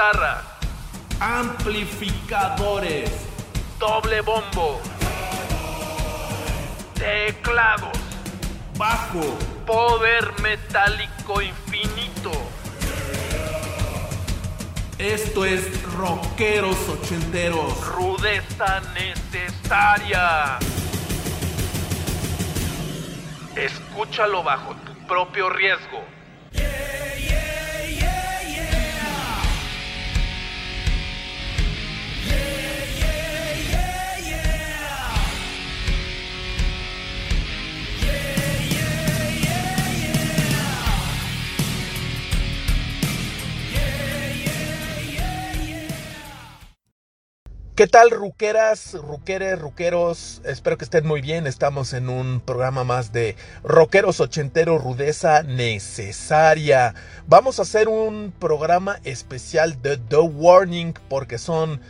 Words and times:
guitarra, 0.00 0.42
amplificadores, 1.20 3.10
doble 3.78 4.22
bombo, 4.22 4.80
teclados, 6.94 7.98
bajo, 8.78 9.20
poder 9.66 10.32
metálico 10.40 11.42
infinito. 11.42 12.32
Esto 14.98 15.44
es 15.44 15.82
Rockeros 15.92 16.78
Ochenteros. 16.88 17.86
Rudeza 17.88 18.80
necesaria. 18.94 20.58
Escúchalo 23.54 24.42
bajo 24.42 24.74
tu 24.76 25.06
propio 25.06 25.50
riesgo. 25.50 26.19
¿Qué 47.80 47.86
tal, 47.86 48.10
ruqueras, 48.10 48.92
ruqueres, 48.92 49.58
ruqueros? 49.58 50.42
Espero 50.44 50.76
que 50.76 50.84
estén 50.84 51.06
muy 51.06 51.22
bien. 51.22 51.46
Estamos 51.46 51.94
en 51.94 52.10
un 52.10 52.40
programa 52.40 52.84
más 52.84 53.10
de 53.10 53.36
Rockeros 53.64 54.20
Ochenteros 54.20 54.84
Rudeza 54.84 55.42
Necesaria. 55.44 56.94
Vamos 57.26 57.58
a 57.58 57.62
hacer 57.62 57.88
un 57.88 58.34
programa 58.38 59.00
especial 59.04 59.80
de 59.80 59.96
The 59.96 60.18
Warning 60.18 60.92
porque 61.08 61.38
son 61.38 61.80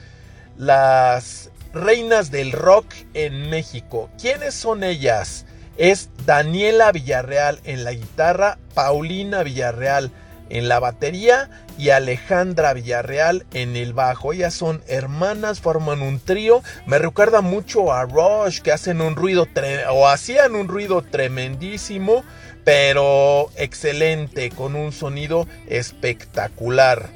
las 0.56 1.50
reinas 1.74 2.30
del 2.30 2.52
rock 2.52 2.86
en 3.12 3.50
México. 3.50 4.10
¿Quiénes 4.16 4.54
son 4.54 4.84
ellas? 4.84 5.44
Es 5.76 6.10
Daniela 6.24 6.92
Villarreal 6.92 7.58
en 7.64 7.82
la 7.82 7.94
guitarra, 7.94 8.58
Paulina 8.74 9.42
Villarreal 9.42 10.12
en 10.50 10.68
la 10.68 10.78
batería 10.80 11.48
y 11.78 11.90
Alejandra 11.90 12.74
Villarreal 12.74 13.46
en 13.54 13.76
el 13.76 13.94
bajo. 13.94 14.32
Ellas 14.32 14.52
son 14.52 14.82
hermanas, 14.86 15.60
forman 15.60 16.02
un 16.02 16.20
trío. 16.20 16.62
Me 16.86 16.98
recuerda 16.98 17.40
mucho 17.40 17.92
a 17.92 18.04
Rush, 18.04 18.60
que 18.60 18.72
hacen 18.72 19.00
un 19.00 19.16
ruido 19.16 19.46
o 19.90 20.08
hacían 20.08 20.54
un 20.54 20.68
ruido 20.68 21.02
tremendísimo, 21.02 22.24
pero 22.64 23.50
excelente, 23.56 24.50
con 24.50 24.76
un 24.76 24.92
sonido 24.92 25.46
espectacular. 25.68 27.08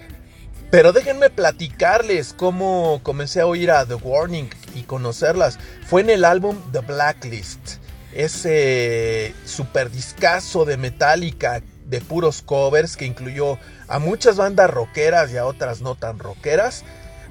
Pero 0.70 0.92
déjenme 0.92 1.30
platicarles 1.30 2.32
cómo 2.32 3.00
comencé 3.02 3.40
a 3.40 3.46
oír 3.46 3.70
a 3.70 3.84
The 3.84 3.94
Warning 3.94 4.48
y 4.74 4.82
conocerlas. 4.82 5.58
Fue 5.86 6.00
en 6.00 6.10
el 6.10 6.24
álbum 6.24 6.56
The 6.72 6.80
Blacklist, 6.80 7.77
ese 8.12 9.34
super 9.44 9.90
discazo 9.90 10.64
de 10.64 10.77
Metallica 10.77 11.62
de 11.95 12.00
puros 12.00 12.42
covers 12.42 12.97
que 12.97 13.06
incluyó 13.06 13.59
a 13.87 14.00
muchas 14.00 14.37
bandas 14.37 14.69
rockeras 14.69 15.31
y 15.33 15.37
a 15.37 15.47
otras 15.47 15.81
no 15.81 15.95
tan 15.95 16.19
rockeras. 16.19 16.84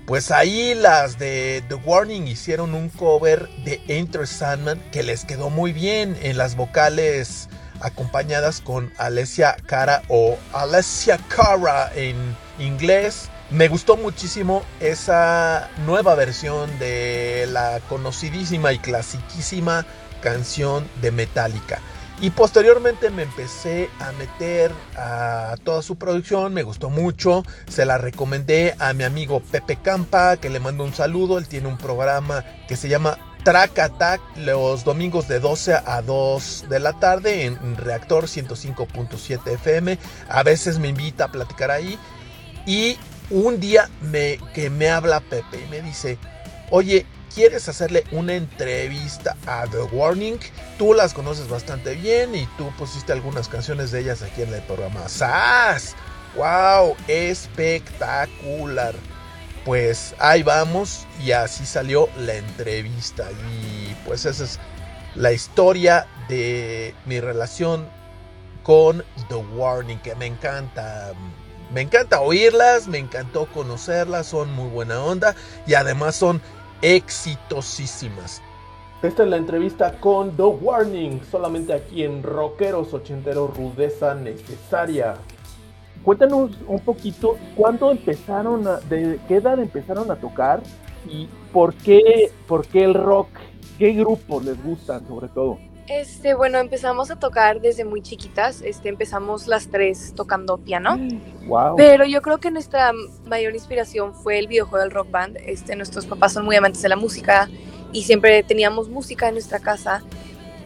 Pues 0.06 0.32
ahí 0.32 0.74
las 0.74 1.20
de 1.20 1.64
The 1.68 1.76
Warning 1.76 2.28
hicieron 2.28 2.74
un 2.74 2.90
cover 2.90 3.50
de 3.66 3.82
Enter 3.88 4.26
Sandman 4.26 4.82
que 4.92 5.04
les 5.04 5.26
quedó 5.26 5.50
muy 5.50 5.74
bien 5.74 6.18
en 6.22 6.38
las 6.38 6.56
vocales 6.56 7.50
acompañadas 7.82 8.62
con 8.62 8.92
Alessia 8.98 9.58
Cara 9.66 10.02
o 10.08 10.38
Alessia 10.54 11.18
Cara 11.28 11.92
en 11.94 12.16
inglés. 12.60 13.30
Me 13.50 13.68
gustó 13.68 13.98
muchísimo 13.98 14.64
esa 14.80 15.70
nueva 15.86 16.16
versión 16.16 16.80
de 16.80 17.48
la 17.50 17.82
conocidísima 17.90 18.72
y 18.72 18.80
clasiquísima 18.80 19.86
canción 20.22 20.88
de 21.02 21.12
Metallica. 21.12 21.80
Y 22.22 22.30
posteriormente 22.30 23.10
me 23.10 23.24
empecé 23.24 23.90
a 24.00 24.12
meter 24.14 24.72
a 24.96 25.56
toda 25.64 25.82
su 25.82 25.98
producción, 25.98 26.54
me 26.54 26.64
gustó 26.64 26.90
mucho, 26.90 27.44
se 27.68 27.86
la 27.86 27.98
recomendé 27.98 28.76
a 28.80 28.94
mi 28.94 29.04
amigo 29.04 29.42
Pepe 29.42 29.78
Campa, 29.78 30.38
que 30.38 30.50
le 30.50 30.60
mando 30.60 30.84
un 30.86 30.94
saludo, 30.94 31.38
él 31.38 31.48
tiene 31.48 31.68
un 31.68 31.78
programa 31.78 32.46
que 32.68 32.78
se 32.78 32.88
llama 32.88 33.18
Track 33.44 33.78
Attack 33.78 34.22
los 34.38 34.86
domingos 34.86 35.28
de 35.28 35.42
12 35.42 35.74
a 35.74 36.02
2 36.02 36.66
de 36.70 36.80
la 36.80 36.94
tarde 36.94 37.44
en 37.44 37.76
Reactor 37.76 38.26
105.7 38.26 39.52
FM, 39.56 39.98
a 40.30 40.44
veces 40.44 40.80
me 40.80 40.88
invita 40.88 41.26
a 41.26 41.32
platicar 41.32 41.72
ahí 41.72 42.00
y 42.66 42.98
un 43.30 43.60
día 43.60 43.90
me, 44.02 44.40
que 44.54 44.70
me 44.70 44.90
habla 44.90 45.20
Pepe 45.20 45.62
y 45.62 45.70
me 45.70 45.82
dice, 45.82 46.18
oye, 46.70 47.06
quieres 47.34 47.68
hacerle 47.68 48.04
una 48.12 48.34
entrevista 48.36 49.36
a 49.48 49.66
The 49.68 49.82
Warning, 49.92 50.40
tú 50.78 50.94
las 50.94 51.14
conoces 51.14 51.48
bastante 51.48 51.96
bien 51.96 52.36
y 52.36 52.46
tú 52.58 52.72
pusiste 52.78 53.12
algunas 53.12 53.48
canciones 53.48 53.92
de 53.92 54.02
ellas 54.02 54.22
aquí 54.22 54.44
en 54.44 54.54
el 54.54 54.62
programa. 54.64 55.08
¡Sas! 55.10 55.96
¡Wow! 56.36 56.96
Espectacular. 57.08 58.96
Pues 59.66 60.14
ahí 60.20 60.44
vamos 60.44 61.08
y 61.24 61.32
así 61.32 61.66
salió 61.66 62.10
la 62.18 62.36
entrevista. 62.36 63.30
Y 63.32 63.96
pues 64.06 64.26
esa 64.26 64.44
es 64.44 64.60
la 65.16 65.32
historia 65.32 66.06
de 66.28 66.94
mi 67.06 67.20
relación 67.20 67.88
con 68.64 69.04
The 69.30 69.36
Warning, 69.36 70.00
que 70.00 70.16
me 70.16 70.26
encanta. 70.26 71.14
Me 71.74 71.82
encanta 71.82 72.22
oírlas, 72.22 72.88
me 72.88 73.00
encantó 73.00 73.48
conocerlas, 73.48 74.28
son 74.28 74.54
muy 74.54 74.70
buena 74.70 75.02
onda 75.02 75.34
y 75.66 75.74
además 75.74 76.16
son 76.16 76.40
exitosísimas. 76.84 78.42
Esta 79.02 79.24
es 79.24 79.30
la 79.30 79.38
entrevista 79.38 80.00
con 80.00 80.36
The 80.36 80.44
Warning, 80.44 81.22
solamente 81.32 81.74
aquí 81.74 82.04
en 82.04 82.22
Rockeros 82.22 82.94
Ochenteros 82.94 83.56
Rudeza 83.58 84.14
Necesaria. 84.16 85.16
Cuéntanos 86.04 86.52
un 86.68 86.80
poquito 86.82 87.38
cuándo 87.56 87.90
empezaron, 87.92 88.68
a, 88.68 88.78
de 88.82 89.20
qué 89.28 89.36
edad 89.38 89.60
empezaron 89.60 90.12
a 90.12 90.16
tocar 90.18 90.62
y 91.10 91.28
por 91.52 91.74
qué, 91.74 92.32
por 92.48 92.66
qué 92.68 92.84
el 92.84 92.94
rock, 92.94 93.30
qué 93.78 93.94
grupos 93.94 94.44
les 94.44 94.62
gustan 94.62 95.08
sobre 95.08 95.30
todo. 95.30 95.58
Este, 95.88 96.34
bueno, 96.34 96.60
empezamos 96.60 97.12
a 97.12 97.18
tocar 97.18 97.60
desde 97.60 97.84
muy 97.84 98.02
chiquitas. 98.02 98.62
Este, 98.62 98.90
empezamos 98.90 99.48
las 99.48 99.68
tres 99.68 100.14
tocando 100.16 100.58
piano. 100.58 100.98
Wow. 101.46 101.76
Pero 101.76 102.06
yo 102.06 102.22
creo 102.22 102.38
que 102.38 102.52
nuestra 102.52 102.92
mayor 103.26 103.54
inspiración 103.54 104.14
fue 104.14 104.40
el 104.40 104.48
videojuego 104.48 104.84
del 104.84 104.92
Rock 104.92 105.12
Band. 105.12 105.38
Este, 105.46 105.76
nuestros 105.76 106.06
papás 106.06 106.34
son 106.34 106.46
muy 106.46 106.56
amantes 106.56 106.82
de 106.82 106.90
la 106.90 106.96
música 106.96 107.50
y 107.92 108.04
siempre 108.04 108.44
teníamos 108.44 108.88
música 108.88 109.28
en 109.28 109.34
nuestra 109.34 109.60
casa. 109.60 110.04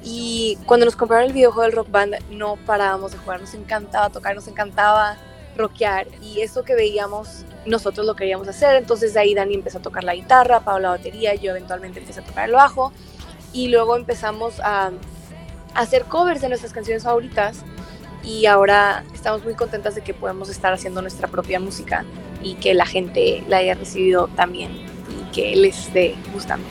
Y 0.03 0.57
cuando 0.67 0.85
nos 0.85 0.95
compraron 0.95 1.25
el 1.25 1.33
videojuego 1.33 1.63
del 1.63 1.71
Rock 1.71 1.89
Band, 1.89 2.15
no 2.29 2.55
parábamos 2.67 3.11
de 3.11 3.17
jugar. 3.17 3.41
Nos 3.41 3.55
encantaba 3.55 4.11
tocar, 4.11 4.35
nos 4.35 4.47
encantaba 4.47 5.17
rockear. 5.57 6.07
Y 6.21 6.41
eso 6.41 6.63
que 6.63 6.75
veíamos, 6.75 7.43
nosotros 7.65 8.05
lo 8.05 8.15
queríamos 8.15 8.47
hacer. 8.47 8.75
Entonces 8.75 9.15
de 9.15 9.19
ahí 9.21 9.33
Dani 9.33 9.55
empezó 9.55 9.79
a 9.79 9.81
tocar 9.81 10.03
la 10.03 10.13
guitarra, 10.13 10.59
Pablo 10.59 10.83
la 10.83 10.89
batería, 10.89 11.33
yo 11.33 11.49
eventualmente 11.49 11.99
empecé 11.99 12.19
a 12.19 12.23
tocar 12.23 12.47
el 12.47 12.53
bajo 12.53 12.93
y 13.53 13.69
luego 13.69 13.95
empezamos 13.95 14.59
a, 14.59 14.91
hacer 15.73 16.05
covers 16.05 16.41
de 16.41 16.49
nuestras 16.49 16.73
canciones 16.73 17.03
favoritas 17.03 17.63
y 18.23 18.47
ahora 18.47 19.03
estamos 19.13 19.43
muy 19.43 19.53
contentas 19.53 19.93
de 19.93 20.01
que 20.01 20.11
podemos 20.11 20.49
estar 20.49 20.73
haciendo 20.73 21.03
nuestra 21.03 21.27
propia 21.27 21.59
música 21.59 22.03
y 22.41 22.55
que 22.55 22.73
la 22.73 22.87
gente 22.87 23.43
la 23.47 23.57
haya 23.57 23.75
recibido 23.75 24.27
también 24.35 24.71
y 24.71 25.31
que 25.35 25.55
les 25.55 25.77
esté 25.77 26.15
gustando. 26.33 26.65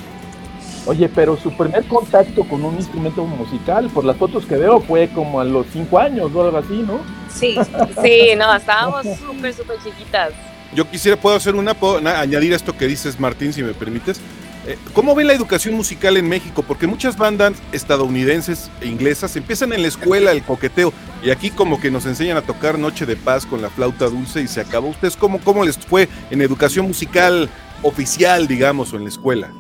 Oye, 0.87 1.09
pero 1.09 1.37
su 1.37 1.53
primer 1.57 1.85
contacto 1.85 2.45
con 2.45 2.65
un 2.65 2.77
instrumento 2.77 3.25
musical, 3.25 3.91
por 3.91 4.05
las 4.05 4.17
fotos 4.17 4.47
que 4.47 4.57
veo, 4.57 4.81
fue 4.81 5.09
como 5.09 5.41
a 5.41 5.45
los 5.45 5.67
cinco 5.73 5.99
años 5.99 6.31
o 6.33 6.43
algo 6.43 6.59
así, 6.59 6.75
¿no? 6.75 7.01
Sí, 7.29 7.57
sí, 8.03 8.35
no, 8.37 8.55
estábamos 8.55 9.05
súper, 9.19 9.53
súper 9.53 9.79
chiquitas. 9.83 10.33
Yo 10.73 10.89
quisiera, 10.89 11.21
puedo 11.21 11.37
hacer 11.37 11.55
una, 11.55 11.75
puedo 11.75 11.99
añadir 12.09 12.53
esto 12.53 12.77
que 12.77 12.87
dices, 12.87 13.19
Martín, 13.19 13.53
si 13.53 13.63
me 13.63 13.73
permites. 13.73 14.21
Eh, 14.67 14.77
¿Cómo 14.95 15.15
ven 15.15 15.29
la 15.29 15.33
educación 15.33 15.75
musical 15.75 16.17
en 16.17 16.29
México? 16.29 16.65
Porque 16.65 16.89
muchas 16.89 17.17
bandas 17.17 17.53
estadounidenses 17.71 18.69
e 18.81 18.89
inglesas 18.89 19.37
empiezan 19.37 19.73
en 19.73 19.83
la 19.83 19.87
escuela 19.87 20.33
el 20.33 20.43
coqueteo 20.43 20.93
y 21.23 21.31
aquí 21.31 21.51
como 21.51 21.81
que 21.81 21.89
nos 21.89 22.05
enseñan 22.05 22.37
a 22.37 22.43
tocar 22.43 22.77
Noche 22.77 23.07
de 23.07 23.15
Paz 23.15 23.47
con 23.47 23.63
la 23.63 23.71
flauta 23.71 24.07
dulce 24.07 24.41
y 24.41 24.49
se 24.49 24.61
acabó. 24.61 24.89
¿Ustedes 24.89 25.17
cómo, 25.17 25.41
cómo 25.41 25.65
les 25.65 25.79
fue 25.79 26.09
en 26.33 26.43
educación 26.43 26.89
musical 26.89 27.49
oficial, 27.83 28.49
digamos, 28.49 28.93
o 28.93 28.97
en 28.97 29.05
la 29.05 29.09
escuela? 29.09 29.53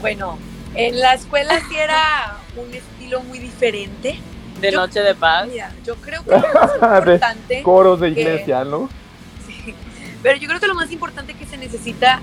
Bueno, 0.00 0.36
en 0.74 0.98
la 0.98 1.14
escuela 1.14 1.60
sí 1.68 1.76
era 1.76 2.38
un 2.56 2.74
estilo 2.74 3.22
muy 3.22 3.38
diferente. 3.38 4.18
De 4.60 4.72
Noche 4.72 4.98
de 4.98 5.14
Paz. 5.14 5.46
Mira, 5.46 5.72
yo 5.86 5.94
creo 5.94 6.24
que 6.24 6.32
lo 6.32 6.38
más 6.40 6.74
importante... 6.74 7.54
de 7.54 7.62
coros 7.62 8.00
de 8.00 8.08
iglesia, 8.08 8.64
¿no? 8.64 8.88
Sí, 9.46 9.72
pero 10.24 10.36
yo 10.38 10.48
creo 10.48 10.58
que 10.58 10.66
lo 10.66 10.74
más 10.74 10.90
importante 10.90 11.34
que 11.34 11.46
se 11.46 11.56
necesita 11.56 12.20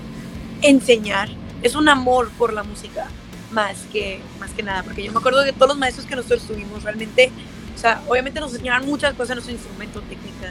enseñar 0.60 1.30
es 1.66 1.74
un 1.74 1.88
amor 1.88 2.30
por 2.38 2.52
la 2.52 2.62
música 2.62 3.08
más 3.50 3.76
que, 3.92 4.20
más 4.40 4.50
que 4.52 4.62
nada, 4.62 4.82
porque 4.82 5.02
yo 5.02 5.12
me 5.12 5.18
acuerdo 5.18 5.42
de 5.42 5.52
todos 5.52 5.68
los 5.68 5.78
maestros 5.78 6.06
que 6.06 6.16
nosotros 6.16 6.42
tuvimos, 6.46 6.82
realmente, 6.82 7.30
o 7.74 7.78
sea, 7.78 8.02
obviamente 8.08 8.40
nos 8.40 8.52
enseñaron 8.52 8.86
muchas 8.86 9.14
cosas, 9.14 9.36
nuestros 9.36 9.56
instrumentos, 9.58 10.02
técnicas 10.04 10.50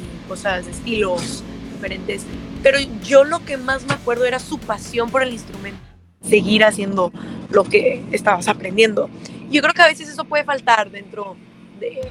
y 0.00 0.28
cosas, 0.28 0.66
estilos, 0.66 1.42
diferentes. 1.72 2.24
Pero 2.62 2.78
yo 3.04 3.24
lo 3.24 3.44
que 3.44 3.56
más 3.56 3.84
me 3.86 3.94
acuerdo 3.94 4.24
era 4.24 4.38
su 4.38 4.58
pasión 4.58 5.10
por 5.10 5.22
el 5.22 5.32
instrumento, 5.32 5.80
seguir 6.26 6.64
haciendo 6.64 7.12
lo 7.50 7.64
que 7.64 8.02
estabas 8.12 8.48
aprendiendo. 8.48 9.10
Yo 9.50 9.62
creo 9.62 9.74
que 9.74 9.82
a 9.82 9.86
veces 9.86 10.08
eso 10.08 10.24
puede 10.24 10.44
faltar 10.44 10.90
dentro 10.90 11.36
de, 11.78 12.10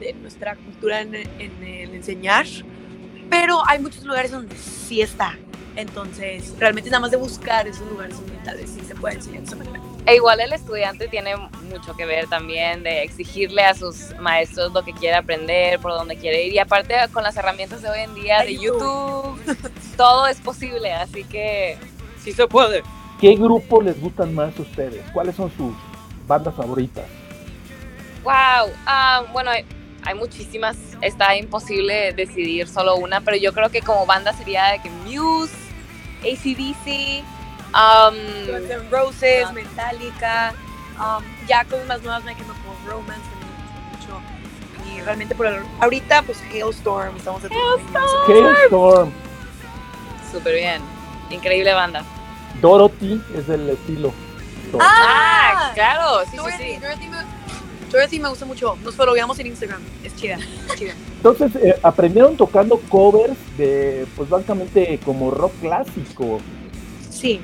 de 0.00 0.12
nuestra 0.14 0.56
cultura 0.56 1.00
en, 1.00 1.14
en 1.14 1.94
enseñar, 1.94 2.46
pero 3.30 3.62
hay 3.66 3.78
muchos 3.78 4.04
lugares 4.04 4.30
donde 4.30 4.56
sí 4.56 5.00
está. 5.00 5.36
Entonces, 5.76 6.54
realmente 6.58 6.90
nada 6.90 7.02
más 7.02 7.12
de 7.12 7.16
buscar 7.16 7.68
esos 7.68 7.86
lugares 7.88 8.16
donde 8.16 8.32
tal 8.44 8.56
vez 8.56 8.68
sí 8.70 8.80
se 8.80 8.96
puede 8.96 9.14
enseñar 9.14 9.42
de 9.42 9.46
esa 9.46 9.56
manera. 9.56 9.80
E 10.06 10.16
igual 10.16 10.40
el 10.40 10.52
estudiante 10.52 11.06
tiene 11.06 11.36
mucho 11.70 11.94
que 11.96 12.04
ver 12.04 12.26
también 12.28 12.82
de 12.82 13.02
exigirle 13.02 13.62
a 13.62 13.74
sus 13.74 14.12
maestros 14.18 14.72
lo 14.72 14.82
que 14.82 14.92
quiere 14.92 15.16
aprender, 15.16 15.78
por 15.78 15.92
dónde 15.92 16.16
quiere 16.16 16.46
ir. 16.46 16.54
Y 16.54 16.58
aparte 16.58 16.94
con 17.12 17.22
las 17.22 17.36
herramientas 17.36 17.82
de 17.82 17.90
hoy 17.90 18.00
en 18.00 18.14
día, 18.14 18.42
de 18.42 18.56
YouTube, 18.56 19.38
todo 19.96 20.26
es 20.26 20.40
posible, 20.40 20.92
así 20.94 21.24
que 21.24 21.78
sí 22.24 22.32
se 22.32 22.48
puede. 22.48 22.82
¿Qué 23.20 23.34
grupo 23.36 23.80
les 23.80 24.00
gustan 24.00 24.34
más 24.34 24.58
a 24.58 24.62
ustedes? 24.62 25.04
¿Cuáles 25.12 25.36
son 25.36 25.50
sus 25.56 25.74
bandas 26.26 26.54
favoritas? 26.54 27.04
Wow, 28.24 28.72
ah, 28.86 29.24
bueno, 29.32 29.50
hay, 30.04 30.14
muchísimas, 30.14 30.76
está 31.00 31.36
imposible 31.36 32.12
decidir 32.12 32.68
solo 32.68 32.96
una, 32.96 33.20
pero 33.20 33.36
yo 33.36 33.52
creo 33.52 33.70
que 33.70 33.82
como 33.82 34.06
banda 34.06 34.32
sería 34.32 34.66
de 34.66 34.80
que 34.80 34.90
Muse, 34.90 35.52
ACDC, 36.20 37.22
um, 37.74 38.90
Roses, 38.90 39.52
Metallica, 39.52 40.54
um, 40.98 41.22
ya 41.46 41.64
con 41.64 41.86
más 41.86 42.02
nuevas 42.02 42.24
me 42.24 42.34
quedo 42.34 42.54
por 42.54 42.90
Romance, 42.92 43.22
que 43.28 43.36
me 43.36 44.00
gusta 44.00 44.14
mucho. 44.14 44.90
Y 44.96 45.00
realmente 45.02 45.34
por 45.34 45.46
el- 45.46 45.62
ahorita, 45.80 46.22
pues 46.22 46.40
Hailstorm, 46.50 47.16
estamos 47.16 47.42
de 47.42 47.48
Hailstorm. 48.26 49.12
súper 50.32 50.54
bien, 50.54 50.82
increíble 51.30 51.72
banda. 51.74 52.04
Dorothy 52.60 53.20
es 53.36 53.46
del 53.46 53.68
estilo. 53.70 54.12
Ah, 54.80 55.70
claro, 55.74 56.24
sí, 56.24 56.30
sí, 56.32 56.36
Dorothy, 56.36 56.58
sí. 56.58 56.76
Dorothy 56.78 57.08
Dorothy 57.90 58.20
me 58.20 58.28
gusta 58.28 58.44
mucho. 58.44 58.76
Nos 58.84 58.94
followamos 58.94 59.38
en 59.38 59.48
Instagram. 59.48 59.80
Es 60.04 60.14
chida, 60.16 60.38
es 60.68 60.74
chida. 60.76 60.92
Entonces, 61.16 61.54
eh, 61.56 61.78
aprendieron 61.82 62.36
tocando 62.36 62.78
covers 62.88 63.36
de, 63.56 64.06
pues 64.16 64.28
básicamente 64.28 65.00
como 65.04 65.30
rock 65.30 65.52
clásico. 65.60 66.40
Sí. 67.10 67.40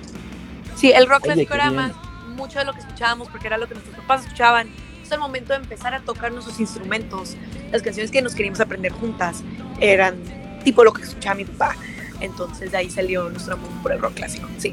Sí, 0.76 0.92
el 0.92 1.06
rock 1.06 1.24
Oye, 1.24 1.32
clásico 1.32 1.54
era 1.54 1.70
bien. 1.70 1.76
más 1.76 1.92
mucho 2.36 2.58
de 2.58 2.64
lo 2.64 2.72
que 2.72 2.80
escuchábamos 2.80 3.28
porque 3.28 3.46
era 3.46 3.58
lo 3.58 3.68
que 3.68 3.74
nuestros 3.74 3.96
papás 3.96 4.24
escuchaban. 4.24 4.68
Es 5.02 5.10
el 5.12 5.18
momento 5.20 5.52
de 5.52 5.60
empezar 5.60 5.94
a 5.94 6.00
tocar 6.00 6.32
nuestros 6.32 6.58
instrumentos. 6.60 7.36
Las 7.70 7.82
canciones 7.82 8.10
que 8.10 8.22
nos 8.22 8.34
queríamos 8.34 8.60
aprender 8.60 8.92
juntas 8.92 9.42
eran 9.80 10.16
tipo 10.64 10.82
lo 10.84 10.92
que 10.92 11.02
escuchaba 11.02 11.36
mi 11.36 11.44
papá. 11.44 11.76
Entonces 12.20 12.72
de 12.72 12.78
ahí 12.78 12.90
salió 12.90 13.28
nuestro 13.30 13.54
amor 13.54 13.70
por 13.82 13.92
el 13.92 14.00
rock 14.00 14.14
clásico. 14.14 14.48
Sí. 14.58 14.72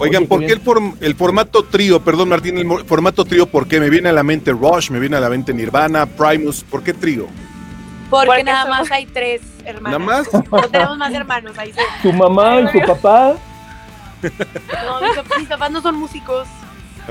Oigan, 0.00 0.22
Oye, 0.22 0.28
¿por 0.28 0.40
qué 0.40 0.46
qué 0.46 0.52
el, 0.54 0.64
form- 0.64 0.96
el 1.00 1.14
formato 1.14 1.62
trío? 1.64 2.00
Perdón, 2.02 2.30
Martín, 2.30 2.56
el 2.58 2.84
formato 2.86 3.24
trío, 3.24 3.46
¿por 3.46 3.68
qué? 3.68 3.78
Me 3.80 3.90
viene 3.90 4.08
a 4.08 4.12
la 4.12 4.22
mente 4.22 4.50
Rush, 4.52 4.90
me 4.90 4.98
viene 4.98 5.16
a 5.16 5.20
la 5.20 5.28
mente 5.28 5.52
Nirvana, 5.54 6.06
Primus, 6.06 6.64
¿por 6.64 6.82
qué 6.82 6.92
trío? 6.94 7.26
Porque, 8.08 8.26
Porque 8.26 8.44
nada 8.44 8.62
somos- 8.64 8.78
más 8.80 8.90
hay 8.90 9.06
tres 9.12 9.42
hermanos. 9.64 10.00
¿Nada 10.00 10.22
más? 10.22 10.32
No 10.50 10.68
tenemos 10.68 10.98
más 10.98 11.12
hermanos. 11.14 11.56
Ahí 11.58 11.72
se... 11.72 11.80
Su 12.02 12.12
mamá 12.12 12.60
y 12.60 12.68
su 12.68 12.80
papá. 12.86 13.34
No, 14.22 15.00
mis, 15.00 15.16
pap- 15.16 15.38
mis 15.38 15.48
papás 15.48 15.70
no 15.70 15.80
son 15.80 15.94
músicos. 15.96 16.46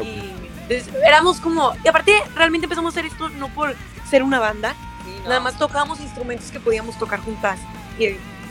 Y 0.04 0.32
entonces, 0.70 0.90
éramos 1.06 1.40
como. 1.40 1.74
Y 1.84 1.88
aparte, 1.88 2.14
realmente 2.36 2.66
empezamos 2.66 2.94
a 2.96 3.00
hacer 3.00 3.12
esto 3.12 3.30
no 3.30 3.48
por 3.50 3.76
ser 4.10 4.24
una 4.24 4.40
banda. 4.40 4.76
Sí, 5.06 5.12
no. 5.24 5.30
Nada 5.30 5.40
más 5.42 5.58
tocábamos 5.58 6.00
instrumentos 6.00 6.52
que 6.52 6.60
podíamos 6.60 6.98
tocar 7.00 7.20
juntas. 7.22 7.60
Y 7.98 8.10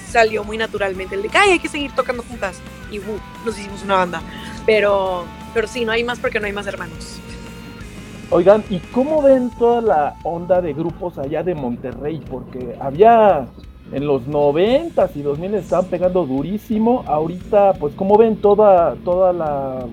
salió 0.09 0.45
muy 0.45 0.57
naturalmente 0.57 1.15
el 1.15 1.23
de 1.23 1.29
que 1.29 1.39
"Ay, 1.39 1.51
hay 1.53 1.59
que 1.59 1.69
seguir 1.69 1.93
tocando 1.93 2.23
juntas. 2.23 2.61
Y 2.91 2.99
uh, 2.99 3.03
nos 3.45 3.59
hicimos 3.59 3.83
una 3.83 3.97
banda. 3.97 4.23
Pero, 4.67 5.25
pero 5.55 5.69
sí, 5.69 5.85
no 5.85 5.93
hay 5.93 6.05
más 6.05 6.19
porque 6.19 6.41
no 6.41 6.47
hay 6.47 6.53
más 6.53 6.67
hermanos. 6.67 7.21
Oigan, 8.31 8.63
¿y 8.69 8.79
cómo 8.79 9.23
ven 9.23 9.51
toda 9.59 9.81
la 9.81 10.17
onda 10.23 10.61
de 10.61 10.75
grupos 10.75 11.17
allá 11.19 11.43
de 11.43 11.55
Monterrey? 11.55 12.21
Porque 12.31 12.77
había 12.79 13.47
en 13.93 14.07
los 14.07 14.27
90 14.27 15.11
y 15.15 15.23
2000 15.23 15.55
estaban 15.55 15.87
pegando 15.87 16.27
durísimo. 16.27 17.05
Ahorita, 17.07 17.73
pues, 17.75 17.95
¿cómo 17.95 18.19
ven 18.19 18.37
toda, 18.37 18.97
toda 18.97 19.33
la 19.33 19.87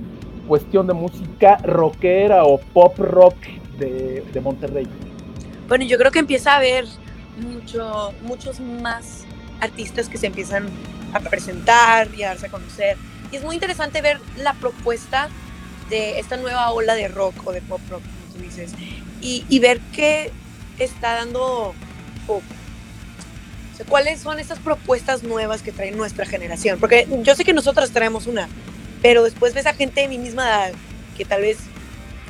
cuestión 0.47 0.85
de 0.88 0.94
música 0.94 1.57
rockera 1.63 2.44
o 2.44 2.59
pop 2.59 2.97
rock 3.00 3.35
de, 3.79 4.23
de 4.33 4.41
Monterrey? 4.41 4.88
Bueno, 5.69 5.85
yo 5.85 5.97
creo 5.97 6.12
que 6.12 6.19
empieza 6.19 6.53
a 6.53 6.57
haber 6.57 6.85
mucho, 7.41 8.12
muchos 8.21 8.59
más 8.59 9.25
artistas 9.61 10.09
que 10.09 10.17
se 10.17 10.27
empiezan 10.27 10.69
a 11.13 11.19
presentar 11.19 12.13
y 12.15 12.23
a 12.23 12.29
darse 12.29 12.47
a 12.47 12.49
conocer. 12.49 12.97
Y 13.31 13.37
es 13.37 13.43
muy 13.43 13.55
interesante 13.55 14.01
ver 14.01 14.19
la 14.37 14.53
propuesta 14.53 15.29
de 15.89 16.19
esta 16.19 16.37
nueva 16.37 16.71
ola 16.71 16.95
de 16.95 17.07
rock 17.07 17.35
o 17.45 17.51
de 17.51 17.61
pop 17.61 17.81
rock, 17.89 18.01
como 18.01 18.33
tú 18.33 18.41
dices, 18.41 18.71
y, 19.21 19.59
ver 19.59 19.79
qué 19.93 20.31
está 20.77 21.15
dando 21.15 21.73
pop. 22.27 22.43
O 23.73 23.77
sea, 23.77 23.85
cuáles 23.85 24.21
son 24.21 24.39
estas 24.39 24.59
propuestas 24.59 25.23
nuevas 25.23 25.61
que 25.61 25.71
trae 25.71 25.91
nuestra 25.91 26.25
generación. 26.25 26.79
Porque 26.79 27.07
yo 27.23 27.35
sé 27.35 27.43
que 27.43 27.53
nosotras 27.53 27.91
traemos 27.91 28.27
una, 28.27 28.47
pero 29.01 29.23
después 29.23 29.53
ves 29.53 29.65
a 29.65 29.73
gente 29.73 30.01
de 30.01 30.07
mi 30.07 30.17
misma 30.17 30.43
edad 30.43 30.71
que 31.17 31.25
tal 31.25 31.41
vez 31.41 31.57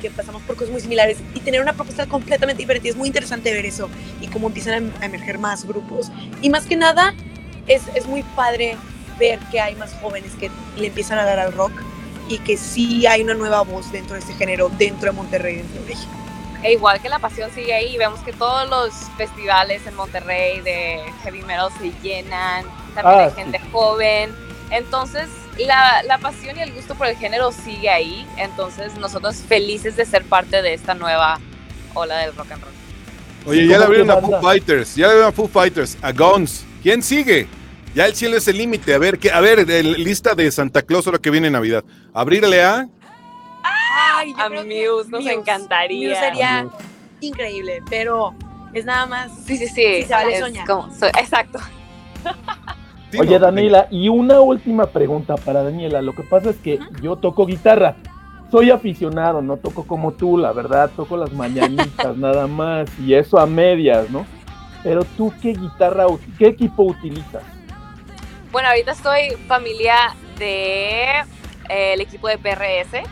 que 0.00 0.10
pasamos 0.10 0.42
por 0.42 0.56
cosas 0.56 0.70
muy 0.70 0.80
similares 0.80 1.18
y 1.34 1.40
tener 1.40 1.60
una 1.60 1.72
propuesta 1.72 2.06
completamente 2.06 2.62
diferente. 2.62 2.88
Y 2.88 2.90
es 2.90 2.96
muy 2.96 3.08
interesante 3.08 3.52
ver 3.52 3.66
eso 3.66 3.88
y 4.20 4.28
cómo 4.28 4.48
empiezan 4.48 4.72
a 4.74 4.76
em- 4.78 4.92
a 5.00 5.06
emerger 5.06 5.38
más 5.38 5.64
grupos. 5.64 6.10
Y 6.42 6.50
más 6.50 6.66
que 6.66 6.76
nada, 6.76 7.14
es, 7.66 7.82
es 7.94 8.06
muy 8.06 8.22
padre 8.22 8.76
ver 9.18 9.38
que 9.50 9.60
hay 9.60 9.74
más 9.76 9.92
jóvenes 9.94 10.32
que 10.38 10.50
le 10.76 10.88
empiezan 10.88 11.18
a 11.18 11.24
dar 11.24 11.38
al 11.38 11.52
rock 11.52 11.72
y 12.28 12.38
que 12.38 12.56
sí 12.56 13.06
hay 13.06 13.22
una 13.22 13.34
nueva 13.34 13.62
voz 13.62 13.90
dentro 13.92 14.14
de 14.14 14.20
este 14.20 14.34
género, 14.34 14.68
dentro 14.78 15.10
de 15.10 15.16
Monterrey, 15.16 15.56
dentro 15.56 15.80
de 15.82 15.88
México. 15.88 16.12
E 16.62 16.72
igual 16.72 17.00
que 17.00 17.08
la 17.08 17.18
pasión 17.18 17.50
sigue 17.54 17.72
ahí, 17.72 17.96
vemos 17.96 18.18
que 18.20 18.32
todos 18.32 18.68
los 18.68 18.92
festivales 19.16 19.86
en 19.86 19.94
Monterrey 19.94 20.60
de 20.60 21.00
heavy 21.22 21.42
metal 21.42 21.68
se 21.78 21.92
llenan, 22.02 22.64
también 22.94 23.20
Ah, 23.20 23.24
hay 23.24 23.30
sí. 23.30 23.36
gente 23.36 23.60
joven, 23.70 24.34
entonces 24.70 25.28
la, 25.64 26.02
la 26.02 26.18
pasión 26.18 26.56
y 26.58 26.60
el 26.60 26.72
gusto 26.72 26.94
por 26.94 27.06
el 27.06 27.16
género 27.16 27.50
sigue 27.52 27.88
ahí, 27.88 28.26
entonces 28.36 28.94
nosotros 28.98 29.36
felices 29.36 29.96
de 29.96 30.04
ser 30.04 30.24
parte 30.24 30.60
de 30.62 30.74
esta 30.74 30.94
nueva 30.94 31.38
ola 31.94 32.18
del 32.18 32.34
rock 32.36 32.52
and 32.52 32.62
roll. 32.62 32.72
Oye, 33.46 33.66
ya 33.66 33.78
le 33.78 33.84
¿cómo 33.84 33.84
abrieron 33.86 34.10
a? 34.10 34.20
Foo 34.20 34.40
Fighters, 34.42 34.94
ya 34.96 35.06
le 35.06 35.12
abrieron 35.12 35.28
a 35.28 35.32
Foo 35.32 35.48
Fighters, 35.48 35.96
a 36.02 36.12
Guns. 36.12 36.64
¿Quién 36.82 37.02
sigue? 37.02 37.46
Ya 37.94 38.06
el 38.06 38.14
cielo 38.14 38.36
es 38.36 38.46
el 38.48 38.58
límite. 38.58 38.92
A 38.92 38.98
ver, 38.98 39.18
¿qué? 39.18 39.30
a 39.30 39.40
ver, 39.40 39.60
el- 39.70 39.92
lista 40.04 40.34
de 40.34 40.50
Santa 40.50 40.82
Claus 40.82 41.06
ahora 41.06 41.18
que 41.18 41.30
viene 41.30 41.48
Navidad. 41.50 41.82
Abrirle 42.12 42.62
a. 42.62 42.86
Ay, 43.62 44.34
A 44.38 44.48
Muse 44.50 45.08
nos 45.08 45.26
encantaría. 45.26 46.08
Muse 46.10 46.20
sería 46.20 46.66
increíble, 47.20 47.82
pero 47.88 48.34
es 48.74 48.84
nada 48.84 49.06
más. 49.06 49.32
Sí, 49.46 49.56
sí, 49.56 49.66
sí. 49.68 49.74
Sí, 49.74 50.02
se 50.02 50.12
vale 50.12 50.34
es 50.34 50.40
soñar. 50.40 50.66
como- 50.66 50.92
so- 50.94 51.06
exacto. 51.06 51.58
Oye, 53.18 53.38
Daniela, 53.38 53.88
y 53.90 54.08
una 54.08 54.40
última 54.40 54.86
pregunta 54.86 55.36
para 55.36 55.62
Daniela. 55.62 56.02
Lo 56.02 56.14
que 56.14 56.22
pasa 56.22 56.50
es 56.50 56.56
que 56.56 56.78
yo 57.02 57.16
toco 57.16 57.46
guitarra. 57.46 57.96
Soy 58.50 58.70
aficionado, 58.70 59.42
no 59.42 59.56
toco 59.56 59.86
como 59.86 60.12
tú, 60.12 60.38
la 60.38 60.52
verdad, 60.52 60.90
toco 60.94 61.16
las 61.16 61.32
mañanitas 61.32 62.16
nada 62.16 62.46
más 62.46 62.88
y 63.00 63.14
eso 63.14 63.38
a 63.38 63.46
medias, 63.46 64.08
¿no? 64.10 64.24
Pero 64.84 65.04
tú, 65.16 65.32
¿qué 65.42 65.52
guitarra, 65.52 66.06
qué 66.38 66.48
equipo 66.48 66.84
utilizas? 66.84 67.42
Bueno, 68.52 68.68
ahorita 68.68 68.92
estoy 68.92 69.32
familia 69.48 70.14
de 70.38 71.18
eh, 71.68 71.94
el 71.94 72.00
equipo 72.00 72.28
de 72.28 72.38
PRS, 72.38 73.02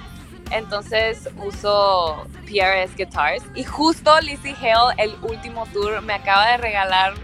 entonces 0.52 1.28
uso 1.44 2.26
PRS 2.46 2.94
Guitars 2.96 3.42
y 3.54 3.64
justo 3.64 4.12
Lizzie 4.20 4.54
Hale, 4.54 4.94
el 4.98 5.14
último 5.22 5.66
tour, 5.72 6.00
me 6.02 6.12
acaba 6.12 6.46
de 6.52 6.56
regalar 6.58 7.14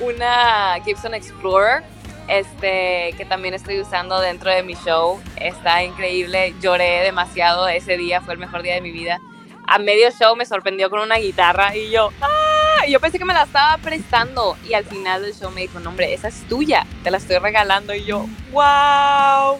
una 0.00 0.78
Gibson 0.84 1.14
Explorer, 1.14 1.82
este, 2.28 3.14
que 3.16 3.24
también 3.28 3.54
estoy 3.54 3.80
usando 3.80 4.20
dentro 4.20 4.50
de 4.50 4.62
mi 4.62 4.74
show. 4.74 5.20
Está 5.36 5.82
increíble, 5.82 6.54
lloré 6.60 7.02
demasiado 7.02 7.68
ese 7.68 7.96
día, 7.96 8.20
fue 8.20 8.34
el 8.34 8.40
mejor 8.40 8.62
día 8.62 8.74
de 8.74 8.80
mi 8.80 8.90
vida. 8.90 9.20
A 9.66 9.78
medio 9.78 10.10
show 10.10 10.34
me 10.36 10.46
sorprendió 10.46 10.88
con 10.90 11.00
una 11.00 11.16
guitarra 11.16 11.76
y 11.76 11.90
yo, 11.90 12.10
¡ah! 12.20 12.86
Yo 12.88 13.00
pensé 13.00 13.18
que 13.18 13.24
me 13.24 13.34
la 13.34 13.42
estaba 13.42 13.76
prestando 13.78 14.56
y 14.66 14.72
al 14.74 14.84
final 14.84 15.22
del 15.22 15.34
show 15.34 15.50
me 15.50 15.62
dijo, 15.62 15.80
no 15.80 15.90
hombre, 15.90 16.14
esa 16.14 16.28
es 16.28 16.42
tuya, 16.48 16.86
te 17.02 17.10
la 17.10 17.18
estoy 17.18 17.38
regalando 17.38 17.92
y 17.92 18.04
yo, 18.04 18.24
wow. 18.52 19.58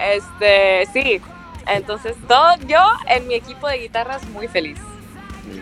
Este, 0.00 0.86
sí. 0.92 1.20
Entonces, 1.66 2.16
todo 2.28 2.54
yo 2.68 2.80
en 3.08 3.26
mi 3.26 3.34
equipo 3.34 3.66
de 3.66 3.78
guitarras 3.78 4.24
muy 4.28 4.46
feliz. 4.46 4.78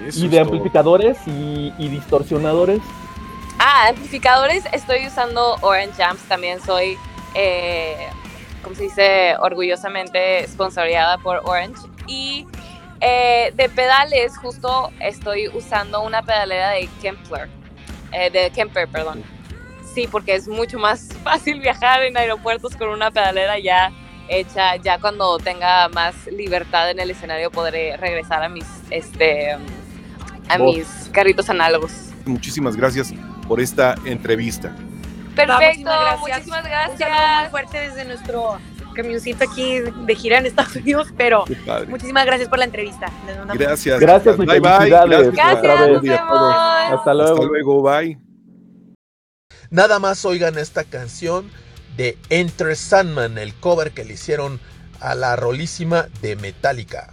Eso 0.06 0.20
¿Y 0.20 0.28
de 0.28 0.37
todo. 0.37 0.42
amplificadores 0.42 1.16
y, 1.26 1.73
y 1.78 1.88
distorsionadores? 1.88 2.80
Ah, 3.58 3.88
amplificadores, 3.88 4.64
estoy 4.73 5.06
usando 5.06 5.56
Orange 5.61 6.02
Amps, 6.02 6.23
también 6.25 6.61
soy, 6.61 6.99
eh, 7.34 8.08
como 8.62 8.75
se 8.75 8.84
dice, 8.84 9.37
orgullosamente 9.38 10.46
sponsoreada 10.49 11.18
por 11.18 11.40
Orange. 11.44 11.80
Y 12.06 12.46
eh, 13.00 13.52
de 13.54 13.68
pedales, 13.68 14.37
justo 14.38 14.90
estoy 15.00 15.49
usando 15.49 16.02
una 16.02 16.23
pedalera 16.23 16.70
de 16.70 16.88
Kempler, 17.00 17.49
eh, 18.12 18.30
de 18.30 18.50
Kemper, 18.50 18.88
perdón. 18.88 19.23
sí, 19.94 20.08
porque 20.08 20.34
es 20.34 20.49
mucho 20.49 20.78
más 20.78 21.08
fácil 21.23 21.61
viajar 21.61 22.02
en 22.02 22.16
aeropuertos 22.16 22.75
con 22.75 22.88
una 22.88 23.11
pedalera 23.12 23.58
ya 23.58 23.92
hecha. 24.28 24.76
Ya 24.76 24.99
cuando 24.99 25.38
tenga 25.38 25.88
más 25.90 26.26
libertad 26.26 26.90
en 26.90 26.99
el 26.99 27.11
escenario 27.11 27.52
podré 27.52 27.96
regresar 27.96 28.42
a 28.42 28.49
mis, 28.49 28.66
este, 28.90 29.52
a 30.49 30.58
Voz. 30.58 30.76
mis 30.76 30.88
carritos 31.12 31.49
análogos. 31.49 31.92
Muchísimas 32.25 32.75
gracias 32.75 33.14
por 33.47 33.61
esta 33.61 33.95
entrevista. 34.05 34.75
Perfecto, 35.35 35.91
muchísimas 35.91 36.21
muchísimas 36.21 36.65
gracias. 36.65 36.65
gracias. 36.65 36.93
Un 36.93 36.99
saludo 36.99 37.41
muy 37.41 37.51
fuerte 37.51 37.79
desde 37.79 38.05
nuestro 38.05 38.59
camioncito 38.95 39.45
aquí 39.45 39.81
de 39.81 40.15
gira 40.15 40.39
en 40.39 40.47
Estados 40.47 40.77
Unidos, 40.77 41.09
pero 41.17 41.45
muchísimas 41.89 42.25
gracias 42.25 42.49
por 42.49 42.59
la 42.59 42.65
entrevista. 42.65 43.07
Gracias. 43.55 44.01
Gracias 44.01 44.37
Bye, 44.37 44.61
bye. 44.61 44.89
Gracias, 44.89 45.57
otra 45.57 45.87
nos 45.89 46.03
vez. 46.03 46.13
vemos. 46.13 46.55
Hasta 46.93 47.15
luego. 47.15 47.35
Hasta 47.35 47.47
luego, 47.47 47.83
bye. 47.83 48.19
Nada 49.71 49.99
más 49.99 50.25
oigan 50.25 50.57
esta 50.59 50.85
canción 50.85 51.51
de 51.97 52.17
Enter 52.31 52.77
Sandman, 52.77 53.39
el 53.39 53.55
cover 53.55 53.91
que 53.91 54.05
le 54.05 54.15
hicieron 54.15 54.61
a 55.01 55.15
la 55.15 55.37
rolísima 55.37 56.07
de 56.23 56.37
Metallica. 56.37 57.11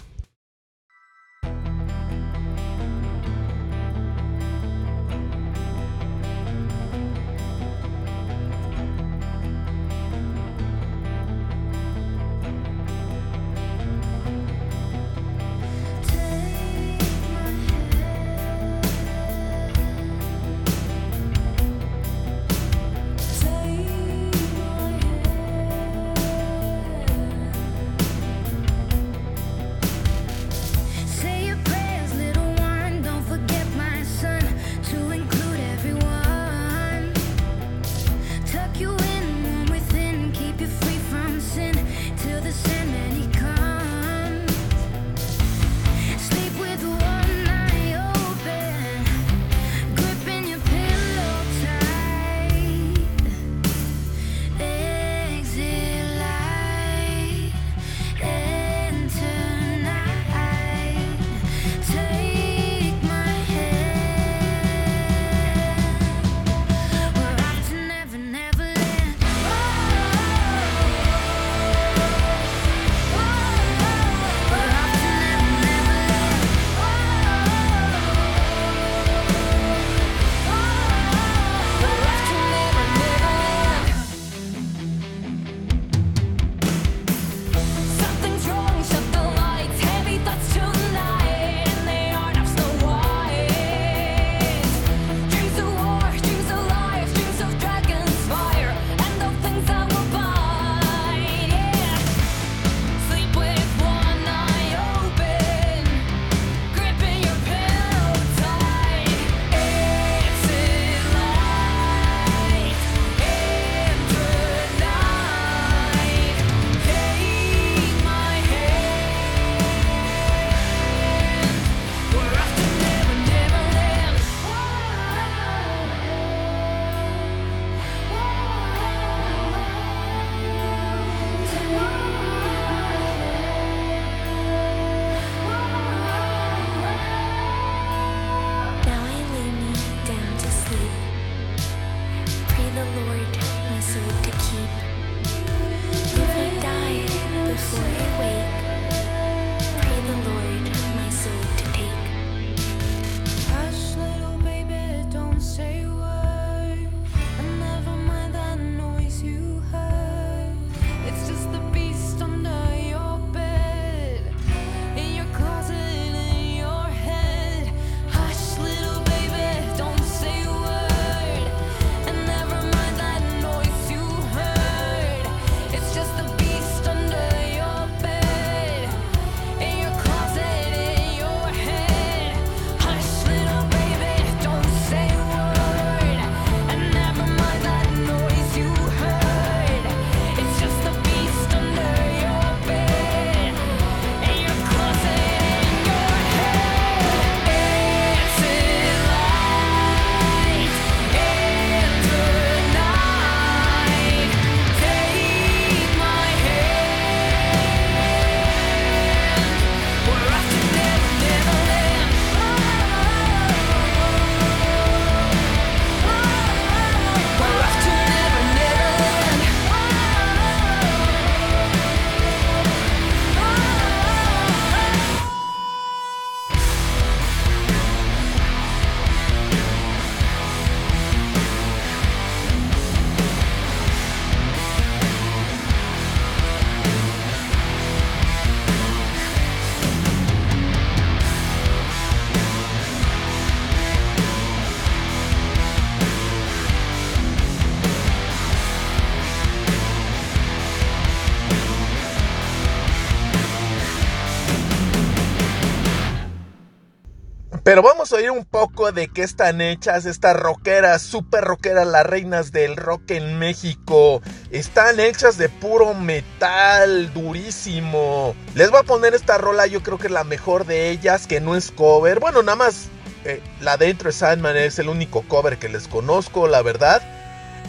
Oír 258.13 258.31
un 258.31 258.45
poco 258.45 258.91
de 258.91 259.07
qué 259.07 259.23
están 259.23 259.61
hechas 259.61 260.05
estas 260.05 260.35
rockeras, 260.35 261.01
super 261.01 261.43
rockeras, 261.43 261.87
las 261.87 262.05
reinas 262.05 262.51
del 262.51 262.75
rock 262.75 263.11
en 263.11 263.39
México. 263.39 264.21
Están 264.51 264.99
hechas 264.99 265.37
de 265.37 265.49
puro 265.49 265.93
metal, 265.93 267.13
durísimo. 267.13 268.35
Les 268.55 268.71
voy 268.71 268.79
a 268.79 268.83
poner 268.83 269.13
esta 269.13 269.37
rola, 269.37 269.67
yo 269.67 269.83
creo 269.83 269.97
que 269.97 270.07
es 270.07 270.13
la 270.13 270.23
mejor 270.23 270.65
de 270.65 270.89
ellas, 270.89 271.27
que 271.27 271.41
no 271.41 271.55
es 271.55 271.71
cover. 271.71 272.19
Bueno, 272.19 272.41
nada 272.43 272.55
más 272.55 272.89
eh, 273.25 273.41
la 273.59 273.77
de 273.77 273.95
Sandman 274.11 274.57
es 274.57 274.79
el 274.79 274.89
único 274.89 275.23
cover 275.27 275.57
que 275.57 275.69
les 275.69 275.87
conozco, 275.87 276.47
la 276.47 276.61
verdad. 276.61 277.01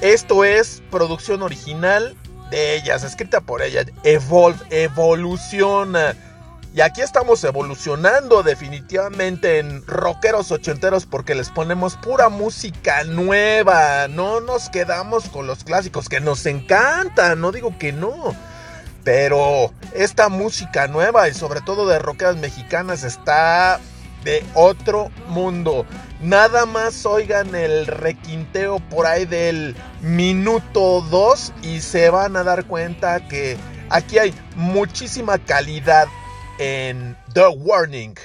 Esto 0.01 0.45
es 0.45 0.83
producción 0.91 1.43
original 1.43 2.17
de 2.51 2.77
ellas, 2.77 3.05
escrita 3.05 3.41
por 3.41 3.63
ellas. 3.63 3.87
Evolve, 4.05 4.59
evoluciona. 4.71 6.17
Y 6.75 6.81
aquí 6.81 7.03
estamos 7.03 7.45
evolucionando 7.45 8.43
definitivamente 8.43 9.59
en 9.59 9.87
rockeros 9.87 10.51
ochenteros 10.51 11.05
porque 11.05 11.35
les 11.35 11.51
ponemos 11.51 11.97
pura 11.97 12.31
música 12.31 13.05
nueva. 13.05 14.09
No 14.09 14.41
nos 14.41 14.71
quedamos 14.71 15.29
con 15.29 15.47
los 15.47 15.65
clásicos 15.65 16.09
que 16.09 16.21
nos 16.21 16.47
encantan, 16.47 17.43
no 17.43 17.53
digo 17.53 17.77
que 17.79 17.93
no. 17.93 18.35
Pero 19.05 19.71
esta 19.93 20.31
música 20.31 20.89
nueva 20.89 21.29
y 21.29 21.35
sobre 21.35 21.61
todo 21.61 21.87
de 21.87 21.99
rockeras 21.99 22.37
mexicanas 22.37 23.05
está 23.05 23.79
de 24.25 24.43
otro 24.55 25.11
mundo. 25.29 25.85
Nada 26.23 26.65
más 26.65 27.05
oigan 27.05 27.55
el 27.55 27.87
requinteo 27.87 28.79
por 28.89 29.05
ahí 29.07 29.27
del 29.27 29.77
minuto 30.01 31.03
2 31.03 31.53
y 31.65 31.81
se 31.83 32.09
van 32.09 32.35
a 32.35 32.45
dar 32.45 32.65
cuenta 32.65 33.29
que 33.29 33.59
aquí 33.91 34.17
hay 34.17 34.33
muchísima 34.57 35.37
calidad 35.37 36.07
en 36.59 37.17
The 37.35 37.51
Warning. 37.51 38.17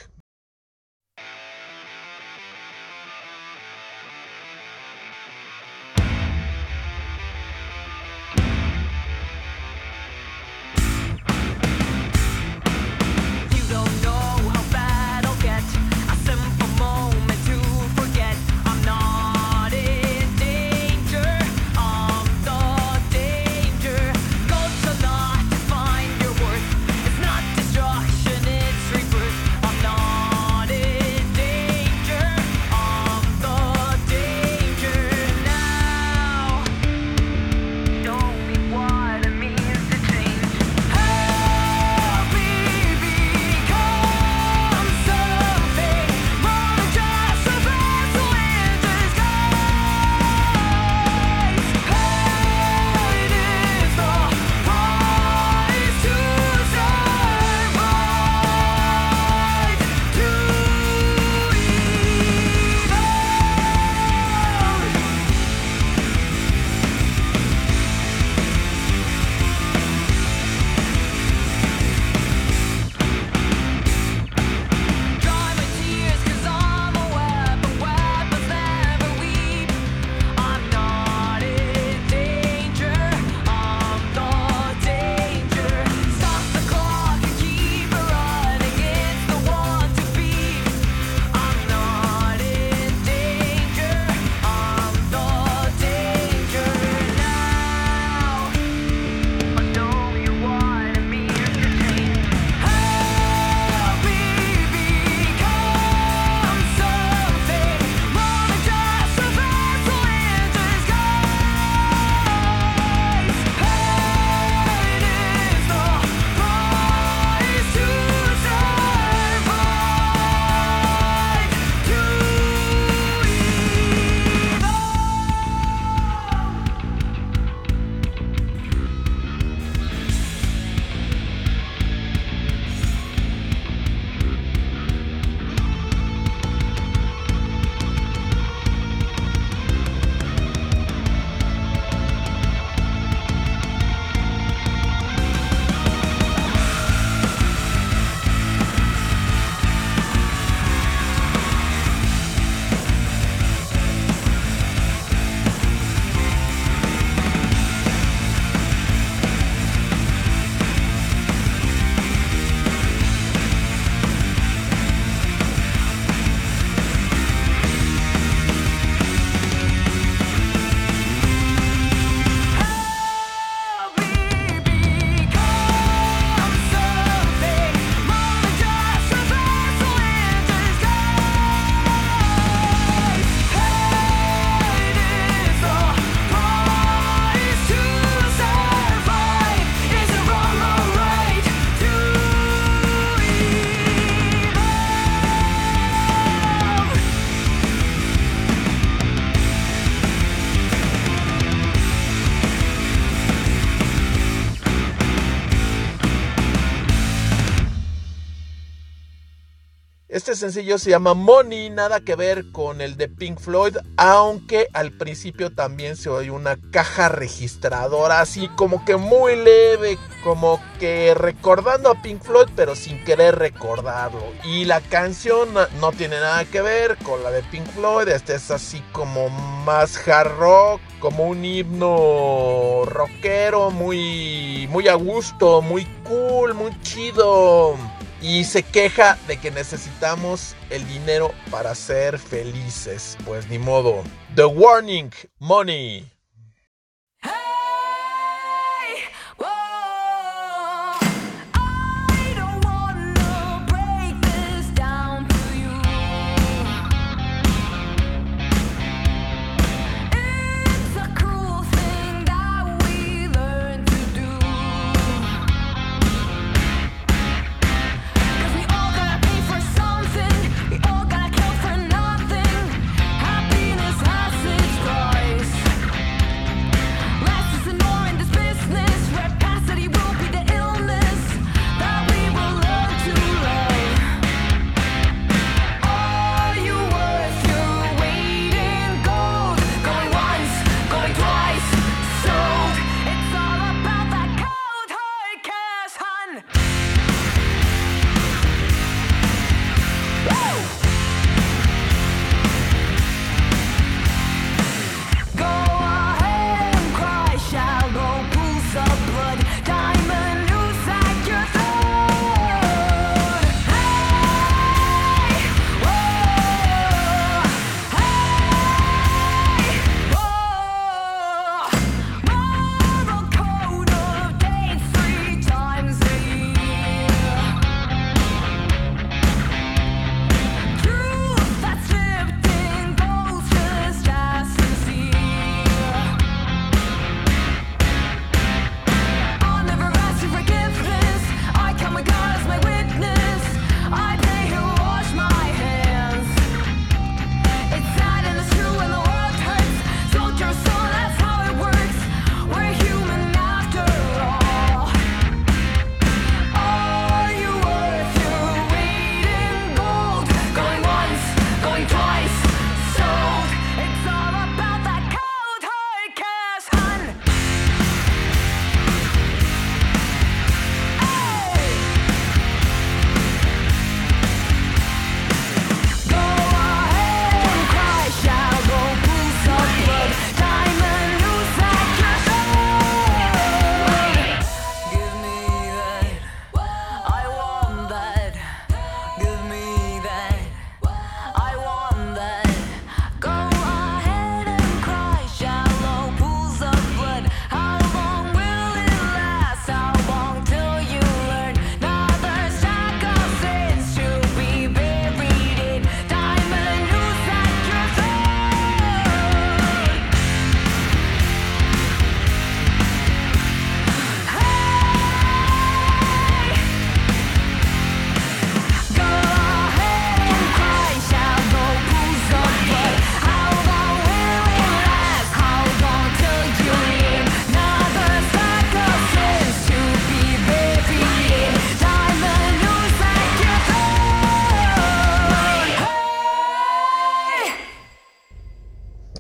Este 210.28 210.40
sencillo 210.42 210.78
se 210.78 210.90
llama 210.90 211.14
Money, 211.14 211.70
nada 211.70 212.02
que 212.02 212.18
ver 212.18 212.52
con 212.52 212.82
el 212.82 212.98
de 212.98 213.08
Pink 213.08 213.40
Floyd, 213.40 213.78
aunque 213.96 214.68
al 214.74 214.92
principio 214.92 215.54
también 215.54 215.96
se 215.96 216.10
oye 216.10 216.32
una 216.32 216.58
caja 216.70 217.08
registradora 217.08 218.20
así 218.20 218.50
como 218.58 218.84
que 218.84 218.98
muy 218.98 219.38
leve, 219.38 219.98
como 220.26 220.62
que 220.82 221.14
recordando 221.14 221.90
a 221.90 222.02
Pink 222.02 222.22
Floyd 222.22 222.50
pero 222.58 222.76
sin 222.76 223.02
querer 223.06 223.40
recordarlo. 223.40 224.22
Y 224.44 224.66
la 224.66 224.82
canción 224.82 225.48
no 225.80 225.92
tiene 225.94 226.20
nada 226.20 226.44
que 226.44 226.62
ver 226.62 226.98
con 226.98 227.24
la 227.24 227.32
de 227.32 227.42
Pink 227.44 227.66
Floyd, 227.68 228.10
este 228.10 228.36
es 228.36 228.52
así 228.52 228.84
como 228.92 229.30
más 229.30 230.06
hard 230.06 230.38
rock, 230.38 230.82
como 231.00 231.24
un 231.24 231.46
himno 231.46 232.84
rockero 232.84 233.72
muy 233.72 234.68
muy 234.70 234.90
a 234.90 234.96
gusto, 234.96 235.62
muy 235.62 235.86
cool, 236.04 236.54
muy 236.54 236.78
chido. 236.82 237.78
Y 238.22 238.44
se 238.44 238.64
queja 238.64 239.18
de 239.28 239.38
que 239.38 239.52
necesitamos 239.52 240.56
el 240.70 240.88
dinero 240.88 241.34
para 241.52 241.76
ser 241.76 242.18
felices. 242.20 243.18
Pues 243.26 243.50
ni 243.50 243.60
modo. 243.60 244.04
The 244.36 244.46
Warning 244.46 245.12
Money. 245.40 246.17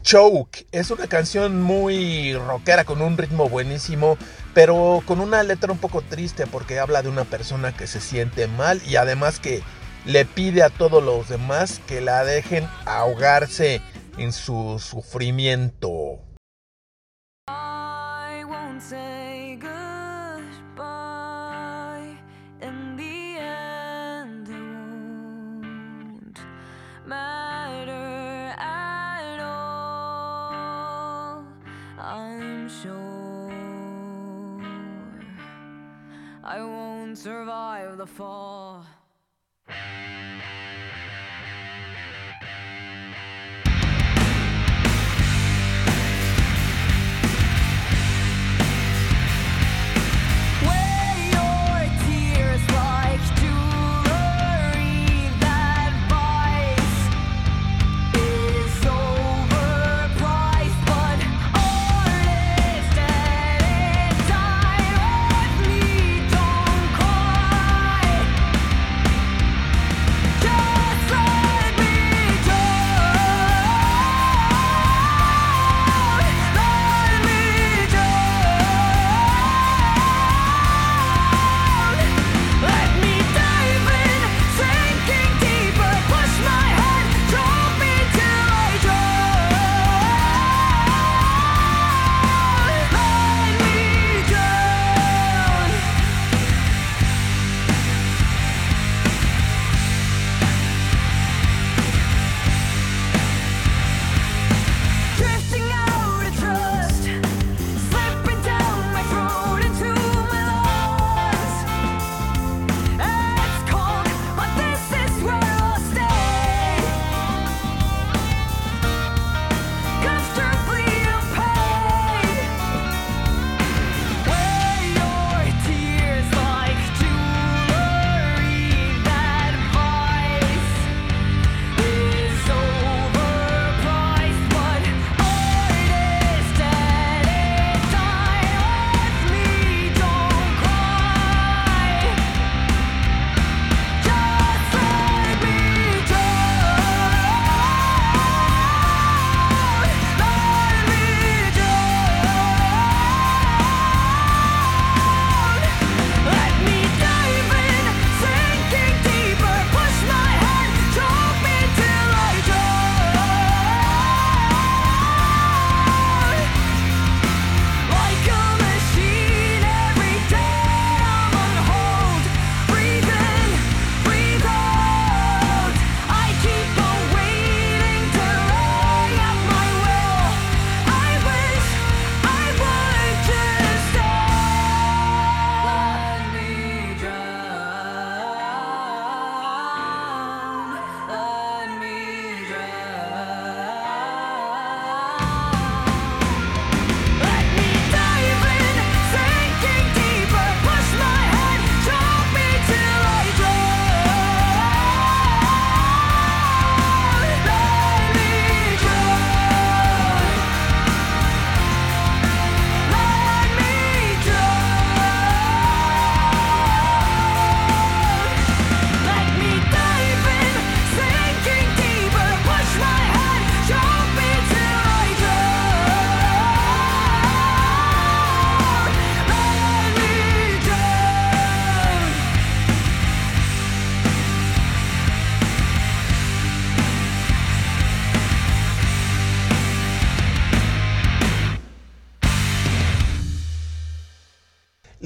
Choke 0.07 0.65
es 0.71 0.89
una 0.89 1.07
canción 1.07 1.61
muy 1.61 2.33
rockera 2.33 2.85
con 2.85 3.01
un 3.01 3.17
ritmo 3.17 3.49
buenísimo, 3.49 4.17
pero 4.53 5.03
con 5.05 5.19
una 5.19 5.43
letra 5.43 5.73
un 5.73 5.79
poco 5.79 6.01
triste 6.01 6.47
porque 6.47 6.79
habla 6.79 7.01
de 7.01 7.09
una 7.09 7.25
persona 7.25 7.75
que 7.75 7.87
se 7.87 7.99
siente 7.99 8.47
mal 8.47 8.81
y 8.87 8.95
además 8.95 9.41
que 9.41 9.61
le 10.05 10.23
pide 10.23 10.63
a 10.63 10.69
todos 10.69 11.03
los 11.03 11.27
demás 11.27 11.81
que 11.87 11.99
la 11.99 12.23
dejen 12.23 12.65
ahogarse 12.85 13.81
en 14.17 14.31
su 14.31 14.79
sufrimiento. 14.79 16.19
Fall. 38.07 38.56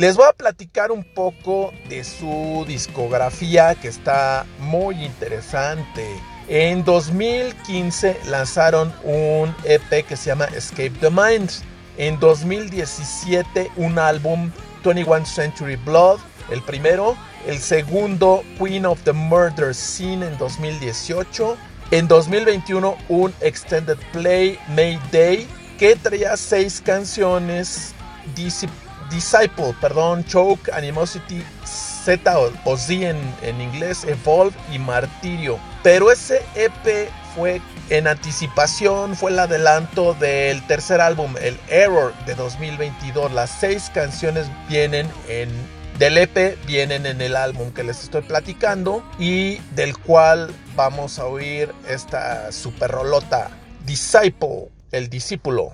Les 0.02 0.16
voy 0.16 0.26
a 0.28 0.34
platicar 0.34 0.92
un 0.92 1.04
poco 1.04 1.72
de 1.88 2.04
su 2.04 2.66
discografía 2.68 3.76
que 3.76 3.88
está 3.88 4.48
muy 4.58 5.06
interesante. 5.06 6.08
En 6.48 6.84
2015 6.84 8.22
lanzaron 8.26 8.92
un 9.04 9.56
EP 9.64 10.04
que 10.04 10.18
se 10.18 10.32
llama 10.32 10.46
Escape 10.46 10.90
the 11.02 11.12
Mind. 11.12 11.52
En 12.00 12.20
2017 12.20 13.70
un 13.78 14.00
álbum 14.00 14.50
21 14.84 15.24
Century 15.24 15.76
Blood, 15.76 16.18
el 16.50 16.64
primero. 16.64 17.16
El 17.46 17.60
segundo 17.60 18.42
Queen 18.58 18.88
of 18.88 19.04
the 19.04 19.14
Murder 19.14 19.76
Scene 19.76 20.26
en 20.26 20.36
2018. 20.40 21.56
En 21.92 22.08
2021 22.08 22.98
un 23.08 23.32
Extended 23.42 24.00
Play 24.12 24.58
Mayday 24.70 25.46
que 25.78 25.96
traía 25.96 26.36
seis 26.38 26.82
canciones. 26.84 27.94
Disciple, 29.12 29.76
perdón, 29.80 30.26
Choke, 30.26 30.72
Animosity, 30.74 31.44
Z 31.66 32.40
o, 32.66 32.78
Z 32.78 32.94
en, 32.94 33.18
en 33.44 33.62
inglés, 33.62 34.04
Evolve 34.06 34.56
y 34.72 34.80
Martirio. 34.80 35.60
Pero 35.84 36.12
ese 36.12 36.42
EP 36.56 37.10
fue 37.36 37.62
en 37.90 38.08
anticipación, 38.08 39.16
fue 39.16 39.32
el 39.32 39.40
adelanto 39.40 40.14
del 40.16 40.66
tercer 40.68 41.02
álbum, 41.02 41.36
el 41.42 41.60
Error 41.68 42.14
de 42.26 42.36
2022. 42.36 43.32
Las 43.34 43.50
seis 43.50 43.92
canciones 43.94 44.48
vienen 44.68 45.08
en 45.28 45.50
del 46.00 46.18
EP 46.18 46.58
vienen 46.66 47.06
en 47.06 47.22
el 47.22 47.36
álbum 47.36 47.72
que 47.72 47.84
les 47.84 48.04
estoy 48.04 48.24
platicando 48.24 49.04
y 49.20 49.58
del 49.76 49.96
cual 49.96 50.52
vamos 50.76 51.20
a 51.20 51.26
oír 51.26 51.72
esta 51.88 52.52
super 52.52 52.90
rolota 52.90 53.52
Disciple, 53.86 54.70
el 54.92 55.10
discípulo. 55.10 55.74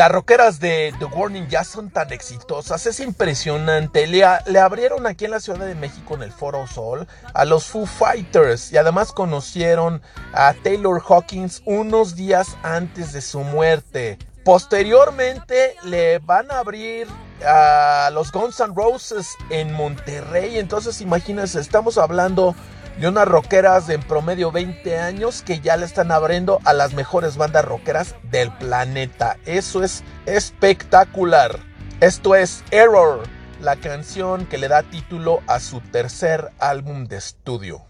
Las 0.00 0.12
rockeras 0.12 0.60
de 0.60 0.94
The 0.98 1.04
Warning 1.04 1.48
ya 1.48 1.62
son 1.62 1.90
tan 1.90 2.10
exitosas, 2.10 2.86
es 2.86 3.00
impresionante. 3.00 4.06
Le, 4.06 4.24
le, 4.46 4.58
abrieron 4.58 5.06
aquí 5.06 5.26
en 5.26 5.32
la 5.32 5.40
Ciudad 5.40 5.66
de 5.66 5.74
México 5.74 6.14
en 6.14 6.22
el 6.22 6.32
Foro 6.32 6.66
Sol 6.66 7.06
a 7.34 7.44
los 7.44 7.66
Foo 7.66 7.84
Fighters 7.84 8.72
y 8.72 8.78
además 8.78 9.12
conocieron 9.12 10.00
a 10.32 10.54
Taylor 10.54 11.02
Hawkins 11.06 11.60
unos 11.66 12.16
días 12.16 12.56
antes 12.62 13.12
de 13.12 13.20
su 13.20 13.40
muerte. 13.40 14.16
Posteriormente 14.42 15.76
le 15.84 16.18
van 16.20 16.50
a 16.50 16.60
abrir 16.60 17.06
a 17.46 18.08
los 18.10 18.32
Guns 18.32 18.58
N' 18.58 18.72
Roses 18.74 19.28
en 19.50 19.70
Monterrey. 19.74 20.58
Entonces 20.58 21.02
imagínense, 21.02 21.60
estamos 21.60 21.98
hablando 21.98 22.54
de 22.98 23.08
unas 23.08 23.26
rockeras 23.26 23.88
en 23.88 24.02
promedio 24.02 24.52
20 24.52 24.98
años 24.98 25.42
que 25.42 25.60
ya 25.60 25.76
le 25.76 25.86
están 25.86 26.12
abriendo 26.12 26.58
a 26.64 26.72
las 26.72 26.94
mejores 26.94 27.36
bandas 27.36 27.64
rockeras 27.64 28.14
del 28.30 28.52
planeta. 28.52 29.36
Eso 29.46 29.82
es 29.82 30.02
espectacular. 30.26 31.58
Esto 32.00 32.34
es 32.34 32.64
Error, 32.70 33.22
la 33.60 33.76
canción 33.76 34.46
que 34.46 34.58
le 34.58 34.68
da 34.68 34.82
título 34.82 35.40
a 35.46 35.60
su 35.60 35.80
tercer 35.80 36.50
álbum 36.58 37.06
de 37.06 37.16
estudio. 37.16 37.89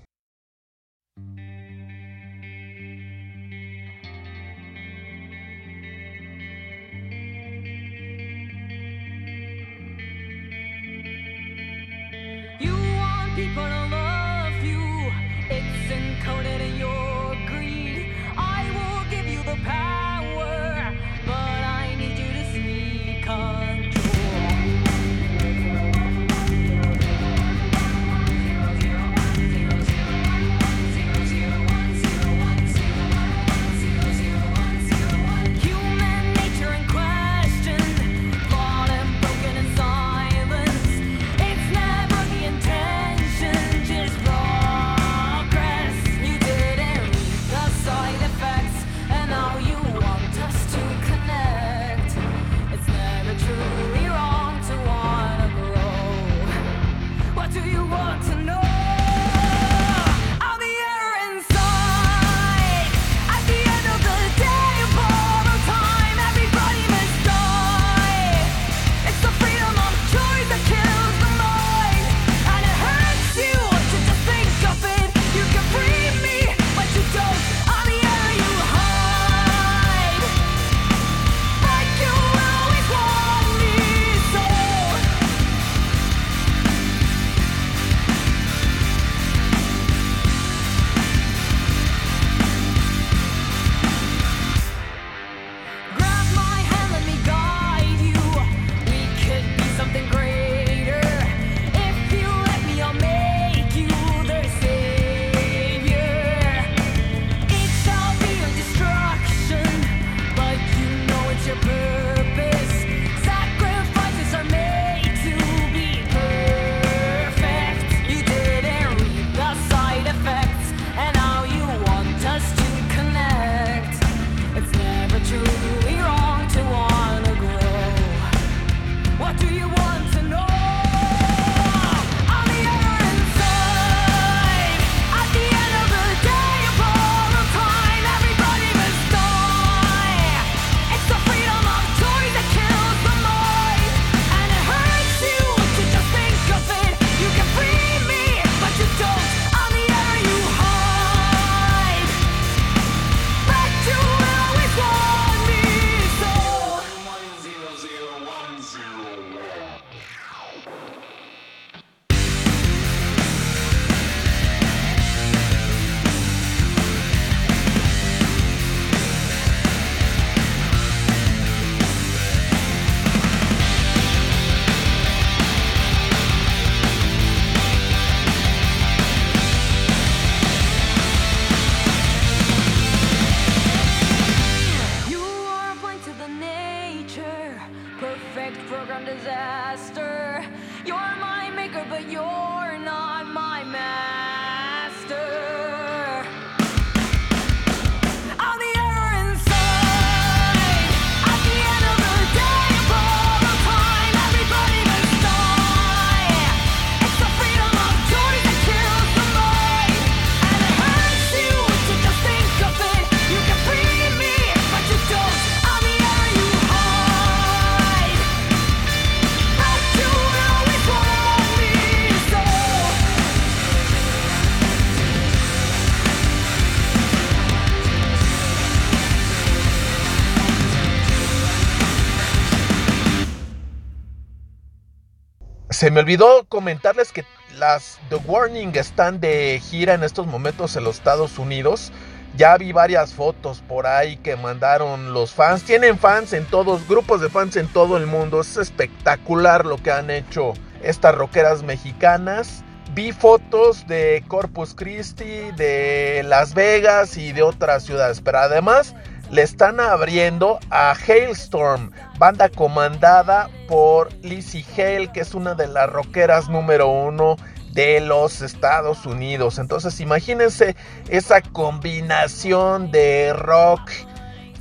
Se 235.90 235.94
me 235.94 236.02
olvidó 236.02 236.44
comentarles 236.48 237.10
que 237.10 237.24
las 237.58 237.98
The 238.10 238.14
Warning 238.24 238.70
están 238.76 239.18
de 239.18 239.60
gira 239.60 239.94
en 239.94 240.04
estos 240.04 240.24
momentos 240.24 240.76
en 240.76 240.84
los 240.84 240.98
Estados 240.98 241.36
Unidos. 241.36 241.90
Ya 242.36 242.56
vi 242.56 242.70
varias 242.70 243.12
fotos 243.12 243.60
por 243.66 243.88
ahí 243.88 244.16
que 244.18 244.36
mandaron 244.36 245.12
los 245.12 245.32
fans. 245.32 245.64
Tienen 245.64 245.98
fans 245.98 246.32
en 246.32 246.44
todos, 246.44 246.86
grupos 246.86 247.20
de 247.20 247.28
fans 247.28 247.56
en 247.56 247.66
todo 247.66 247.96
el 247.96 248.06
mundo. 248.06 248.40
Es 248.40 248.56
espectacular 248.56 249.66
lo 249.66 249.78
que 249.78 249.90
han 249.90 250.10
hecho 250.10 250.52
estas 250.80 251.12
rockeras 251.16 251.64
mexicanas. 251.64 252.62
Vi 252.94 253.10
fotos 253.10 253.84
de 253.88 254.22
Corpus 254.28 254.76
Christi, 254.76 255.50
de 255.56 256.22
Las 256.24 256.54
Vegas 256.54 257.16
y 257.16 257.32
de 257.32 257.42
otras 257.42 257.82
ciudades. 257.82 258.20
Pero 258.20 258.38
además 258.38 258.94
le 259.30 259.42
están 259.42 259.78
abriendo 259.78 260.58
a 260.70 260.92
Hailstorm, 260.92 261.92
banda 262.18 262.48
comandada 262.48 263.48
por 263.68 264.12
Lizzie 264.22 264.64
Hale, 264.76 265.10
que 265.12 265.20
es 265.20 265.34
una 265.34 265.54
de 265.54 265.68
las 265.68 265.88
rockeras 265.88 266.48
número 266.48 266.88
uno 266.88 267.36
de 267.72 268.00
los 268.00 268.42
Estados 268.42 269.06
Unidos. 269.06 269.58
Entonces 269.58 270.00
imagínense 270.00 270.74
esa 271.08 271.40
combinación 271.40 272.90
de 272.90 273.32
rock, 273.34 273.90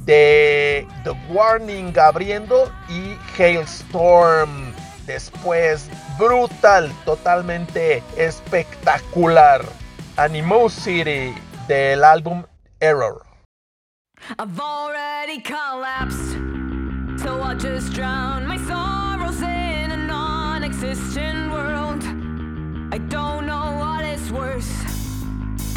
de 0.06 0.88
The 1.04 1.12
Warning 1.32 1.98
abriendo 1.98 2.72
y 2.90 3.18
Hailstorm 3.38 4.74
después. 5.08 5.90
Brutal, 6.20 6.92
totalmente 7.06 8.04
espectacular. 8.18 9.64
Animosity 10.18 11.34
del 11.68 12.04
álbum 12.04 12.44
Error. 12.80 13.29
I've 14.38 14.60
already 14.60 15.40
collapsed, 15.42 16.34
so 17.24 17.40
I'll 17.42 17.58
just 17.58 17.94
drown 17.94 18.46
my 18.46 18.58
sorrows 18.58 19.42
in 19.42 19.92
a 19.92 19.98
non 19.98 20.64
existent 20.64 21.52
world. 21.52 22.04
I 22.94 22.98
don't 22.98 23.46
know 23.48 23.78
what 23.80 24.06
is 24.06 24.32
worse 24.32 25.00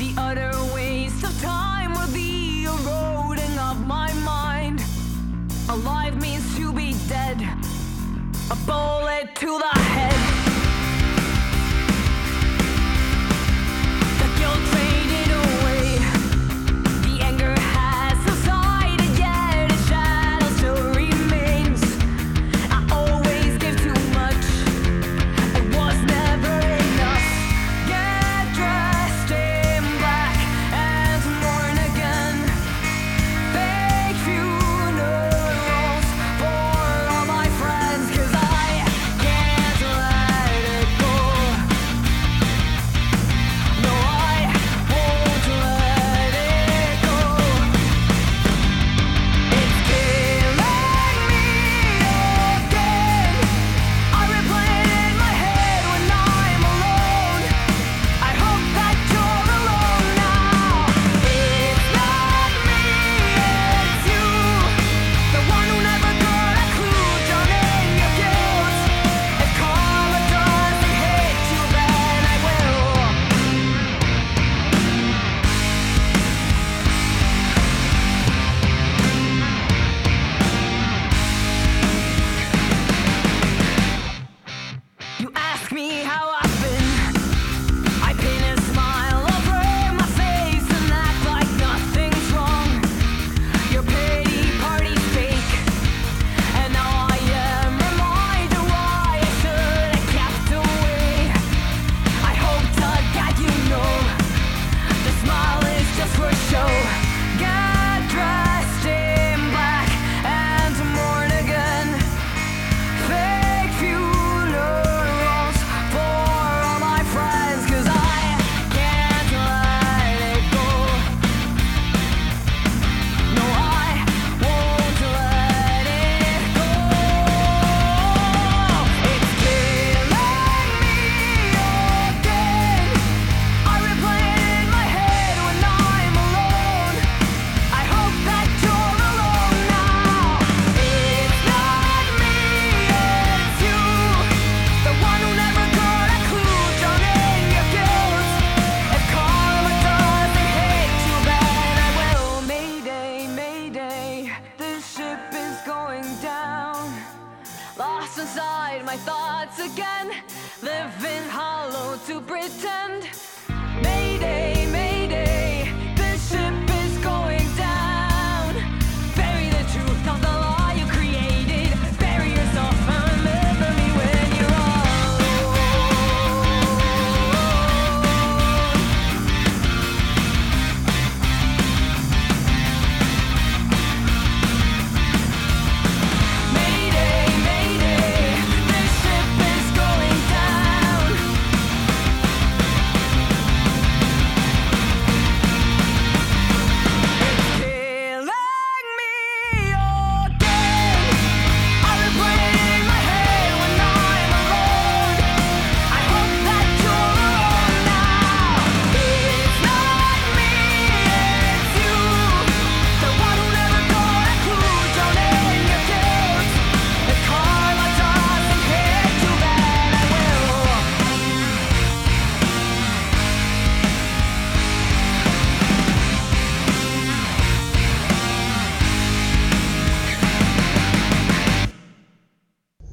the 0.03 0.15
utter 0.17 0.51
waste 0.75 1.23
of 1.25 1.41
time 1.41 1.93
or 1.93 2.07
the 2.09 2.65
eroding 2.65 3.57
of 3.59 3.87
my 3.87 4.13
mind. 4.25 4.83
Alive 5.69 6.21
means 6.21 6.57
to 6.57 6.73
be 6.73 6.95
dead, 7.09 7.41
a 8.51 8.57
bullet 8.67 9.35
to 9.37 9.59
the 9.59 9.79
head. 9.79 10.13
The 14.21 14.29
guilt 14.39 14.82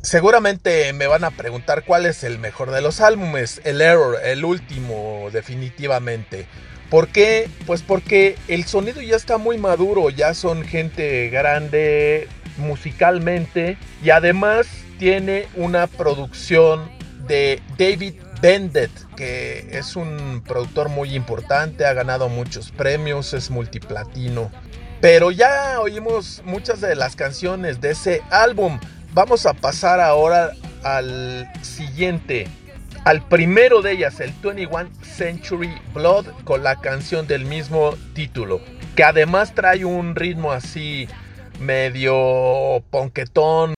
Seguramente 0.09 0.91
me 0.93 1.05
van 1.05 1.23
a 1.23 1.29
preguntar 1.29 1.83
cuál 1.85 2.07
es 2.07 2.23
el 2.23 2.39
mejor 2.39 2.71
de 2.71 2.81
los 2.81 2.99
álbumes. 2.99 3.61
El 3.63 3.79
Error, 3.79 4.17
el 4.23 4.43
último, 4.43 5.29
definitivamente. 5.31 6.47
¿Por 6.89 7.09
qué? 7.09 7.47
Pues 7.67 7.83
porque 7.83 8.35
el 8.47 8.65
sonido 8.65 9.03
ya 9.03 9.15
está 9.15 9.37
muy 9.37 9.59
maduro, 9.59 10.09
ya 10.09 10.33
son 10.33 10.63
gente 10.63 11.29
grande 11.29 12.27
musicalmente 12.57 13.77
y 14.03 14.09
además 14.09 14.65
tiene 14.97 15.45
una 15.53 15.85
producción 15.85 16.89
de 17.27 17.61
David 17.77 18.15
Bendett, 18.41 18.89
que 19.15 19.77
es 19.77 19.95
un 19.95 20.41
productor 20.43 20.89
muy 20.89 21.13
importante, 21.13 21.85
ha 21.85 21.93
ganado 21.93 22.29
muchos 22.29 22.71
premios, 22.71 23.35
es 23.35 23.51
multiplatino. 23.51 24.49
Pero 25.01 25.29
ya 25.29 25.79
oímos 25.79 26.41
muchas 26.45 26.81
de 26.81 26.95
las 26.95 27.15
canciones 27.15 27.79
de 27.79 27.91
ese 27.91 28.23
álbum. 28.31 28.79
Vamos 29.11 29.47
a 29.47 29.53
pasar 29.53 29.99
ahora 29.99 30.51
al 30.83 31.49
siguiente, 31.63 32.47
al 33.05 33.21
primero 33.27 33.81
de 33.81 33.93
ellas, 33.93 34.19
el 34.19 34.31
21 34.41 34.89
Century 35.01 35.73
Blood, 35.95 36.27
con 36.43 36.63
la 36.63 36.79
canción 36.79 37.25
del 37.25 37.45
mismo 37.45 37.95
título, 38.13 38.61
que 38.95 39.03
además 39.03 39.55
trae 39.55 39.83
un 39.83 40.15
ritmo 40.15 40.51
así 40.51 41.07
medio 41.59 42.83
ponquetón. 42.91 43.73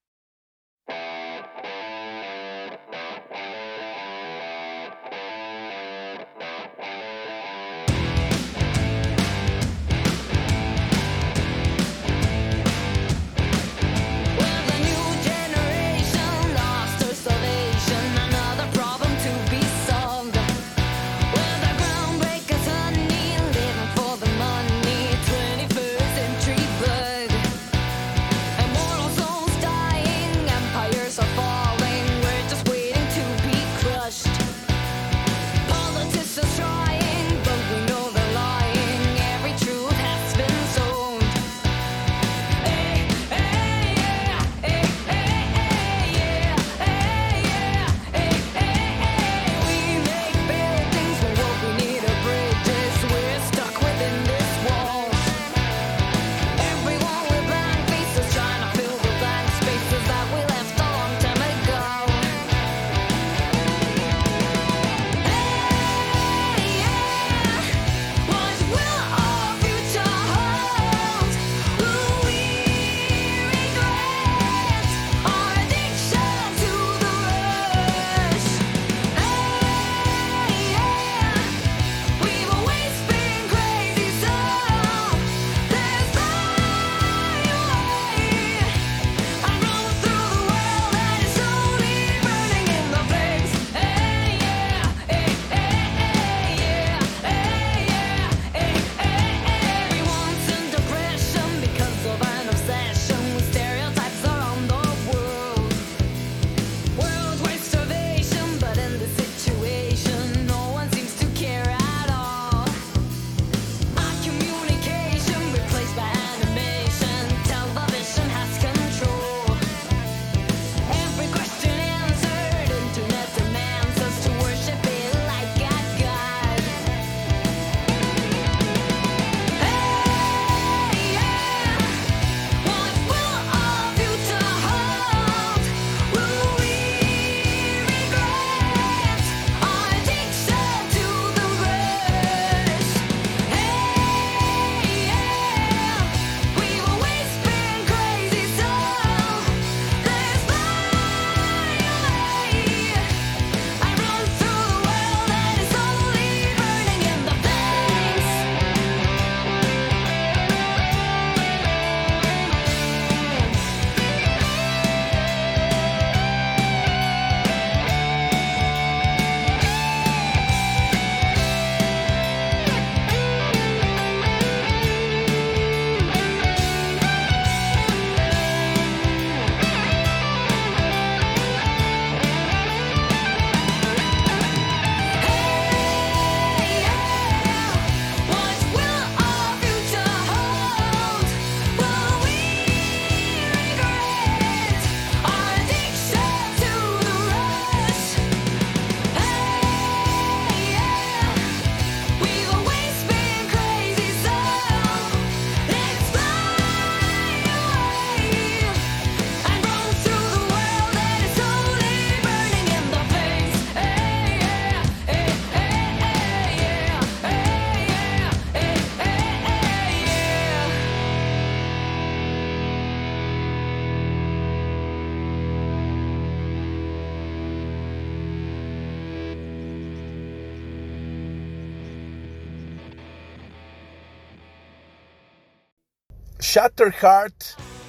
Shatterheart 236.61 237.33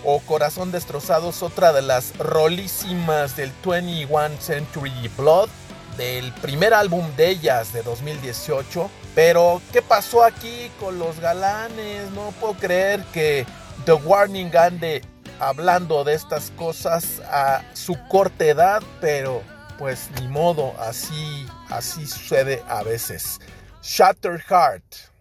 o 0.02 0.18
Corazón 0.20 0.72
Destrozado 0.72 1.28
es 1.28 1.42
otra 1.42 1.74
de 1.74 1.82
las 1.82 2.16
rolísimas 2.16 3.36
del 3.36 3.52
21 3.62 4.40
Century 4.40 5.10
Blood, 5.14 5.50
del 5.98 6.32
primer 6.40 6.72
álbum 6.72 7.04
de 7.14 7.28
ellas 7.28 7.74
de 7.74 7.82
2018. 7.82 8.90
Pero, 9.14 9.60
¿qué 9.72 9.82
pasó 9.82 10.24
aquí 10.24 10.70
con 10.80 10.98
los 10.98 11.20
galanes? 11.20 12.10
No 12.12 12.32
puedo 12.40 12.54
creer 12.54 13.04
que 13.12 13.44
The 13.84 13.92
Warning 13.92 14.56
ande 14.56 15.02
hablando 15.38 16.02
de 16.02 16.14
estas 16.14 16.50
cosas 16.52 17.20
a 17.30 17.62
su 17.74 17.94
corta 18.08 18.46
edad, 18.46 18.82
pero 19.02 19.42
pues 19.78 20.08
ni 20.18 20.28
modo, 20.28 20.72
así, 20.80 21.46
así 21.68 22.06
sucede 22.06 22.62
a 22.68 22.82
veces. 22.82 23.38
Shatterheart. 23.82 25.12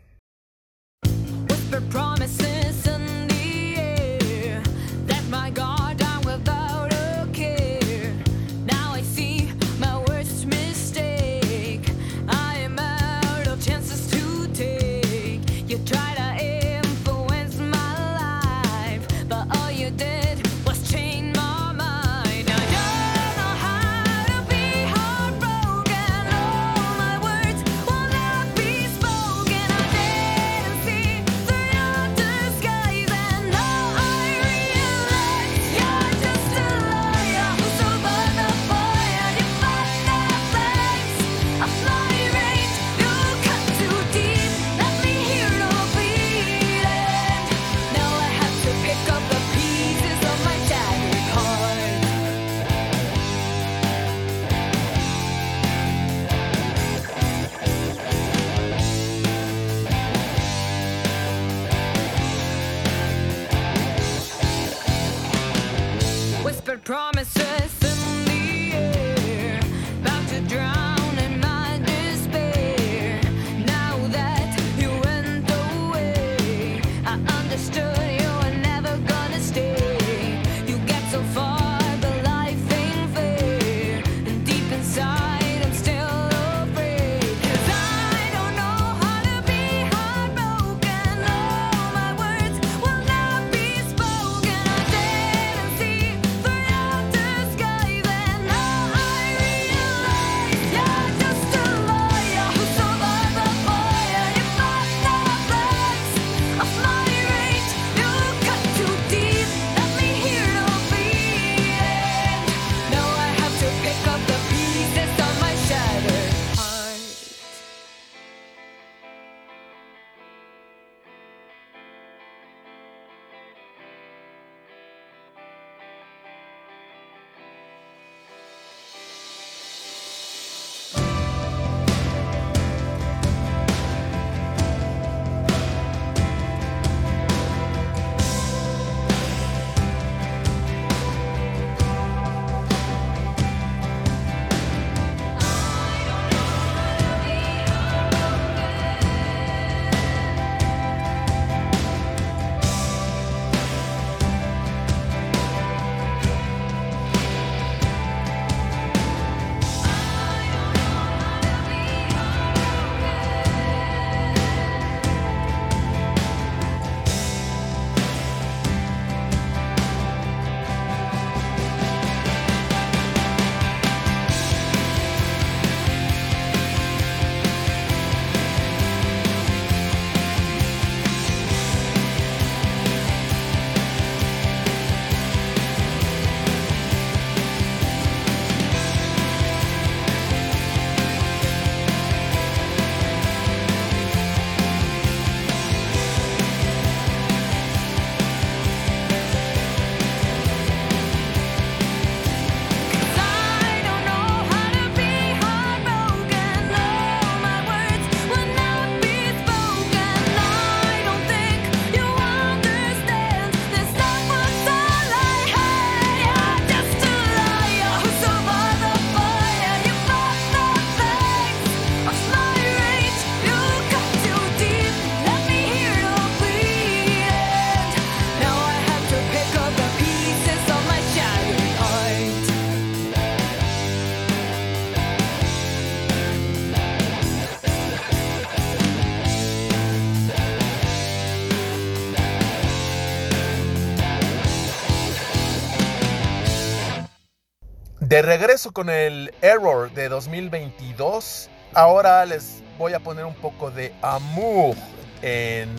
De 248.12 248.22
regreso 248.22 248.74
con 248.74 248.90
el 248.90 249.34
Error 249.42 249.90
de 249.94 250.10
2022, 250.10 251.50
ahora 251.74 252.26
les 252.26 252.62
voy 252.78 252.92
a 252.92 253.00
poner 253.00 253.24
un 253.24 253.36
poco 253.36 253.72
de 253.72 253.94
Amour 254.02 254.76
en 255.22 255.70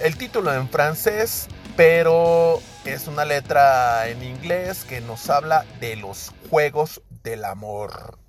el 0.00 0.16
título 0.16 0.54
en 0.54 0.70
francés, 0.70 1.48
pero 1.76 2.62
es 2.86 3.08
una 3.08 3.26
letra 3.26 4.08
en 4.08 4.24
inglés 4.24 4.86
que 4.86 5.02
nos 5.02 5.28
habla 5.28 5.66
de 5.80 5.96
los 5.96 6.32
juegos 6.48 7.02
del 7.22 7.44
amor. 7.44 8.23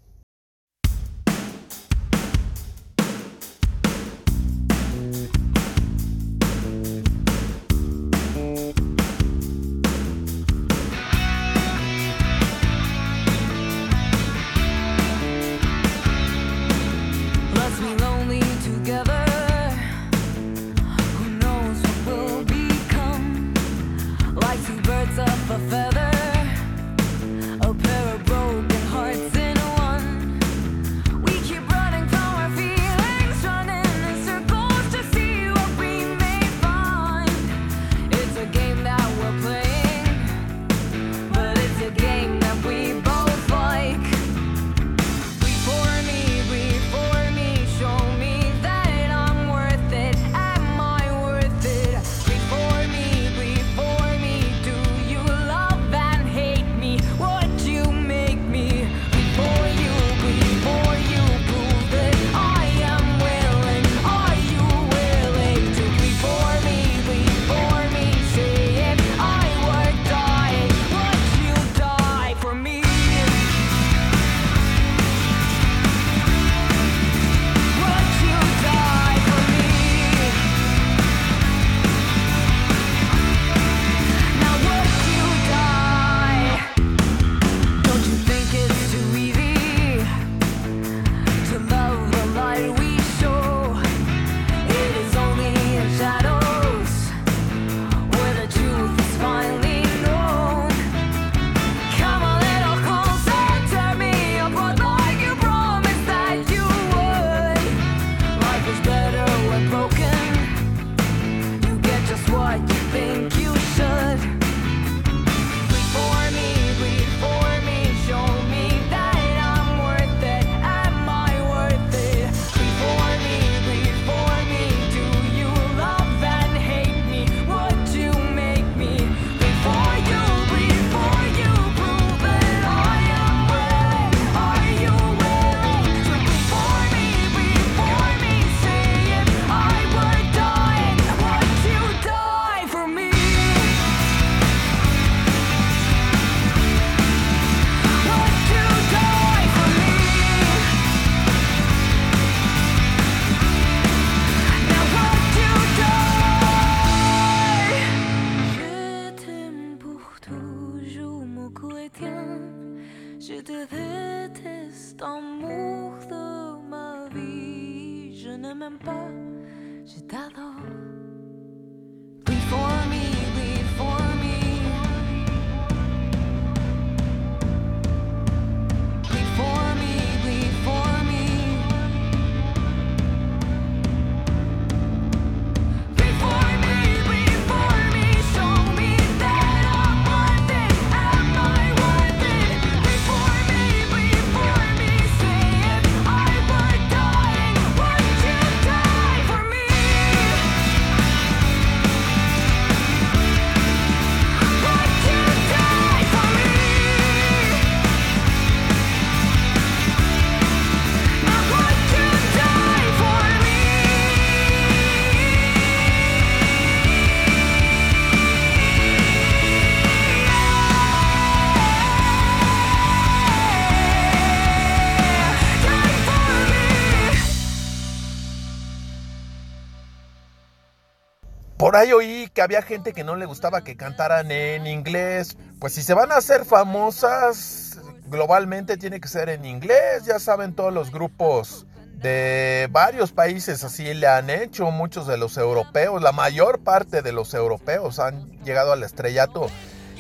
Por 231.75 231.93
oí 231.93 232.29
que 232.33 232.41
había 232.41 232.61
gente 232.61 232.93
que 232.93 233.03
no 233.03 233.17
le 233.17 233.25
gustaba 233.25 233.65
que 233.65 233.75
cantaran 233.75 234.31
en 234.31 234.65
inglés. 234.65 235.35
Pues 235.59 235.73
si 235.73 235.81
se 235.81 235.93
van 235.93 236.09
a 236.13 236.15
hacer 236.15 236.45
famosas 236.45 237.81
globalmente 238.05 238.77
tiene 238.77 239.01
que 239.01 239.09
ser 239.09 239.27
en 239.27 239.43
inglés. 239.43 240.05
Ya 240.05 240.19
saben 240.19 240.55
todos 240.55 240.73
los 240.73 240.89
grupos 240.89 241.65
de 241.97 242.69
varios 242.71 243.11
países 243.11 243.65
así 243.65 243.93
le 243.93 244.07
han 244.07 244.29
hecho. 244.29 244.71
Muchos 244.71 245.05
de 245.05 245.17
los 245.17 245.35
europeos, 245.35 246.01
la 246.01 246.13
mayor 246.13 246.59
parte 246.59 247.01
de 247.01 247.11
los 247.11 247.33
europeos 247.33 247.99
han 247.99 248.31
llegado 248.45 248.71
al 248.71 248.81
estrellato 248.81 249.47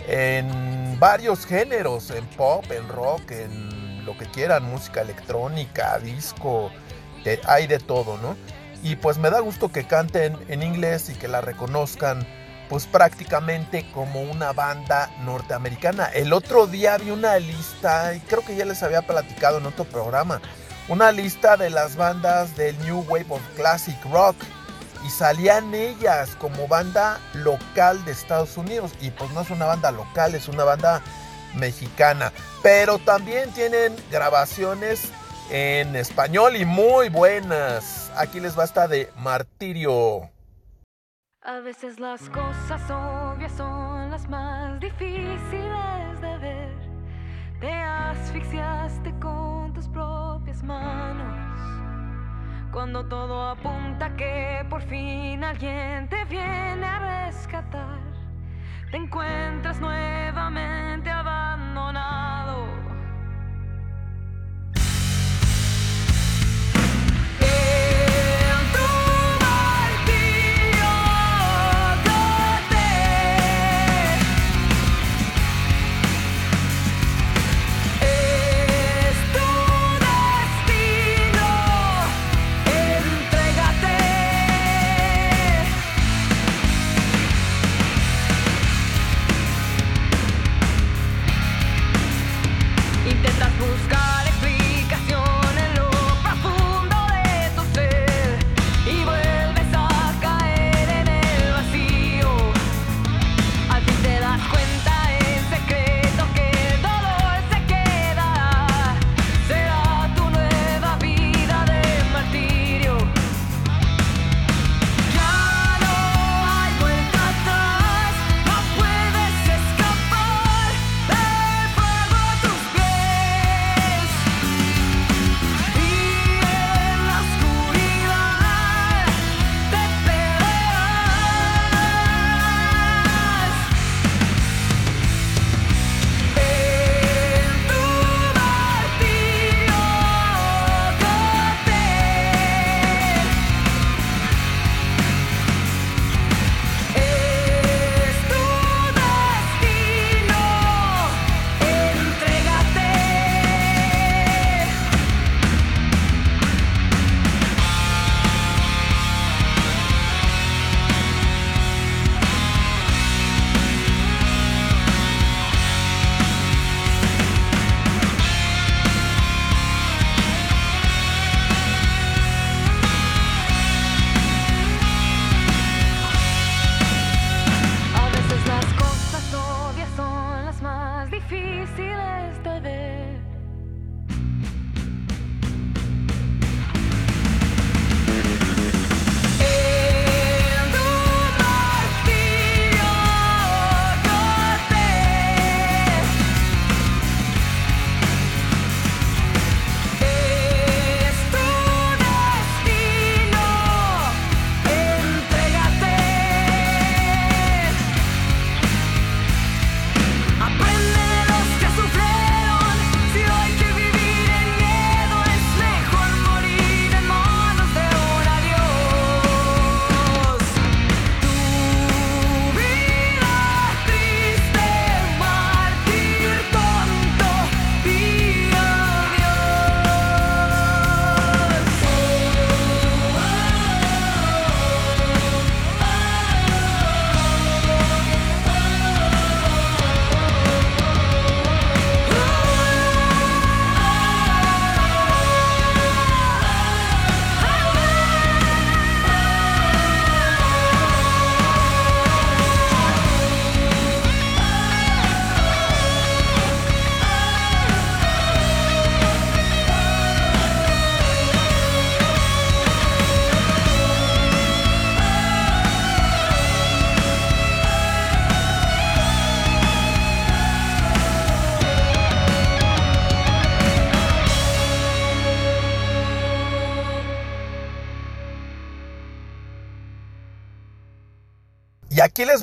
en 0.07 0.97
varios 0.97 1.45
géneros, 1.45 2.09
en 2.11 2.25
pop, 2.37 2.63
en 2.71 2.87
rock, 2.87 3.31
en 3.31 4.05
lo 4.05 4.17
que 4.17 4.27
quieran, 4.27 4.63
música 4.63 5.01
electrónica, 5.01 5.99
disco, 5.99 6.71
hay 7.45 7.67
de 7.67 7.79
todo, 7.79 8.17
¿no? 8.17 8.37
Y 8.85 8.97
pues 8.97 9.17
me 9.17 9.31
da 9.31 9.39
gusto 9.39 9.71
que 9.71 9.87
canten 9.87 10.37
en 10.47 10.61
inglés 10.61 11.09
y 11.09 11.15
que 11.15 11.27
la 11.27 11.41
reconozcan 11.41 12.23
pues 12.69 12.85
prácticamente 12.85 13.83
como 13.91 14.21
una 14.21 14.53
banda 14.53 15.09
norteamericana. 15.23 16.05
El 16.13 16.31
otro 16.33 16.67
día 16.67 16.95
vi 16.99 17.09
una 17.09 17.39
lista, 17.39 18.13
y 18.13 18.19
creo 18.19 18.45
que 18.45 18.55
ya 18.55 18.63
les 18.63 18.83
había 18.83 19.01
platicado 19.01 19.57
en 19.57 19.65
otro 19.65 19.85
programa, 19.85 20.39
una 20.87 21.11
lista 21.11 21.57
de 21.57 21.71
las 21.71 21.95
bandas 21.95 22.55
del 22.55 22.77
New 22.85 23.03
Wave 23.09 23.25
of 23.29 23.41
Classic 23.55 23.97
Rock. 24.11 24.35
Y 25.03 25.09
salían 25.09 25.73
ellas 25.73 26.35
como 26.39 26.67
banda 26.67 27.19
local 27.33 28.05
de 28.05 28.11
Estados 28.11 28.55
Unidos. 28.55 28.91
Y 29.01 29.09
pues 29.09 29.31
no 29.31 29.41
es 29.41 29.49
una 29.49 29.65
banda 29.65 29.91
local, 29.91 30.35
es 30.35 30.47
una 30.47 30.63
banda 30.63 31.01
mexicana. 31.55 32.31
Pero 32.61 32.99
también 32.99 33.49
tienen 33.53 33.95
grabaciones 34.11 35.09
en 35.49 35.95
español 35.95 36.55
y 36.55 36.65
muy 36.65 37.09
buenas. 37.09 38.11
Aquí 38.17 38.39
les 38.39 38.55
basta 38.55 38.87
de 38.87 39.09
Martirio. 39.17 40.29
A 41.41 41.59
veces 41.59 41.99
las 41.99 42.27
cosas 42.29 42.81
obvias 42.89 43.51
son 43.51 44.09
las 44.09 44.27
más 44.27 44.79
difíciles 44.79 46.19
de 46.19 46.37
ver. 46.39 46.75
Te 47.59 47.71
asfixiaste 47.71 49.13
con 49.19 49.71
tus 49.73 49.87
propias 49.87 50.63
manos. 50.63 51.55
Cuando 52.71 53.05
todo 53.05 53.49
apunta 53.49 54.15
que 54.17 54.65
por 54.69 54.81
fin 54.81 55.43
alguien 55.43 56.09
te 56.09 56.25
viene 56.25 56.85
a 56.85 57.27
rescatar, 57.27 57.99
te 58.91 58.97
encuentras 58.97 59.79
nuevamente 59.79 61.09
abandonado. 61.09 62.84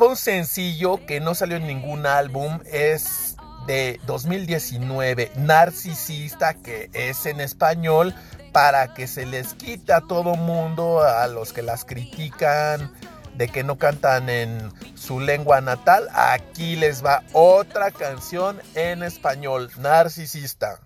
va 0.00 0.06
un 0.06 0.16
sencillo 0.16 1.04
que 1.06 1.20
no 1.20 1.34
salió 1.34 1.56
en 1.56 1.66
ningún 1.66 2.06
álbum. 2.06 2.60
Es 2.64 3.36
de 3.66 4.00
2019, 4.06 5.32
Narcisista, 5.36 6.54
que 6.54 6.90
es 6.92 7.26
en 7.26 7.40
español, 7.40 8.14
para 8.52 8.94
que 8.94 9.06
se 9.06 9.26
les 9.26 9.54
quita 9.54 9.98
a 9.98 10.00
todo 10.02 10.34
mundo, 10.34 11.02
a 11.02 11.26
los 11.26 11.52
que 11.52 11.62
las 11.62 11.84
critican 11.84 12.92
de 13.34 13.48
que 13.48 13.64
no 13.64 13.78
cantan 13.78 14.28
en 14.28 14.72
su 14.94 15.20
lengua 15.20 15.60
natal. 15.60 16.08
Aquí 16.12 16.76
les 16.76 17.04
va 17.04 17.22
otra 17.32 17.90
canción 17.90 18.60
en 18.74 19.02
español, 19.02 19.70
Narcisista. 19.78 20.80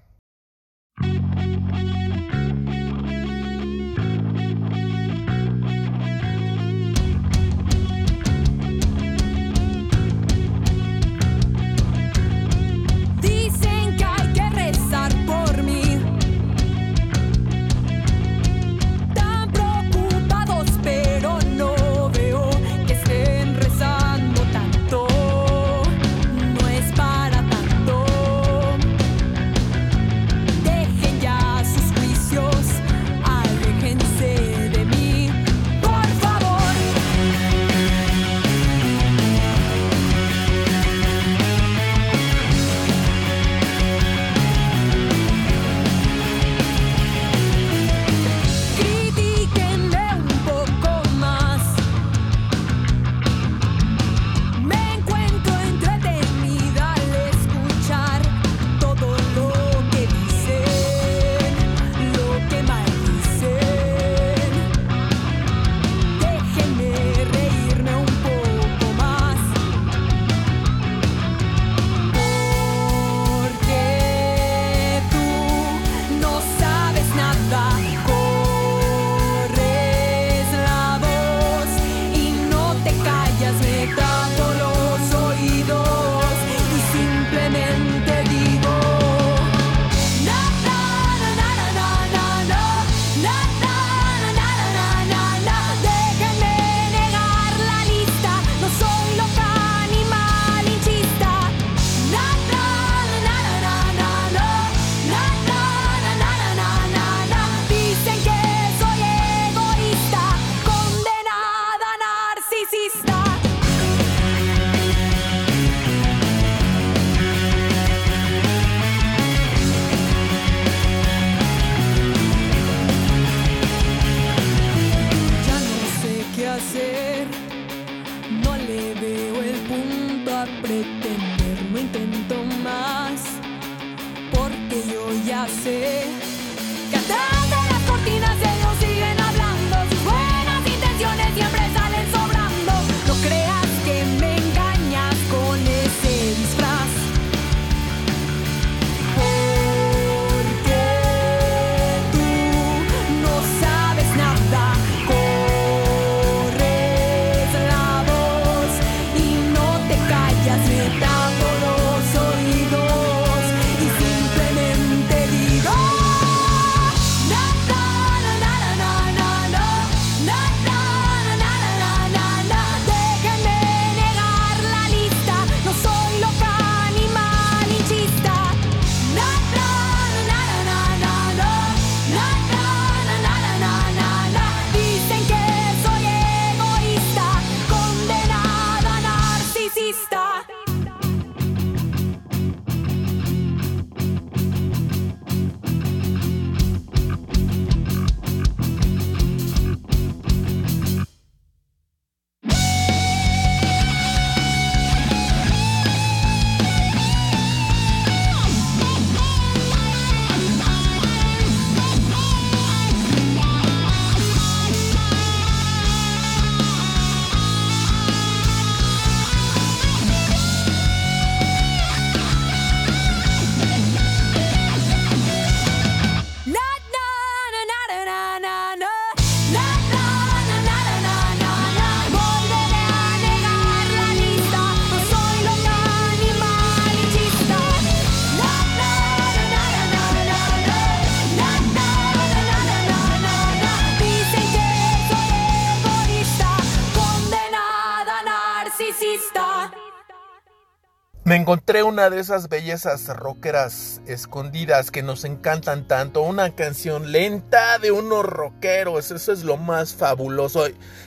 una 251.96 252.10
de 252.10 252.20
esas 252.20 252.50
bellezas 252.50 253.08
rockeras 253.08 254.02
escondidas 254.06 254.90
que 254.90 255.02
nos 255.02 255.24
encantan 255.24 255.88
tanto, 255.88 256.20
una 256.20 256.54
canción 256.54 257.10
lenta 257.10 257.78
de 257.78 257.90
unos 257.90 258.22
rockeros, 258.22 259.10
eso 259.10 259.32
es 259.32 259.44
lo 259.44 259.56
más 259.56 259.94
fabuloso 259.94 260.66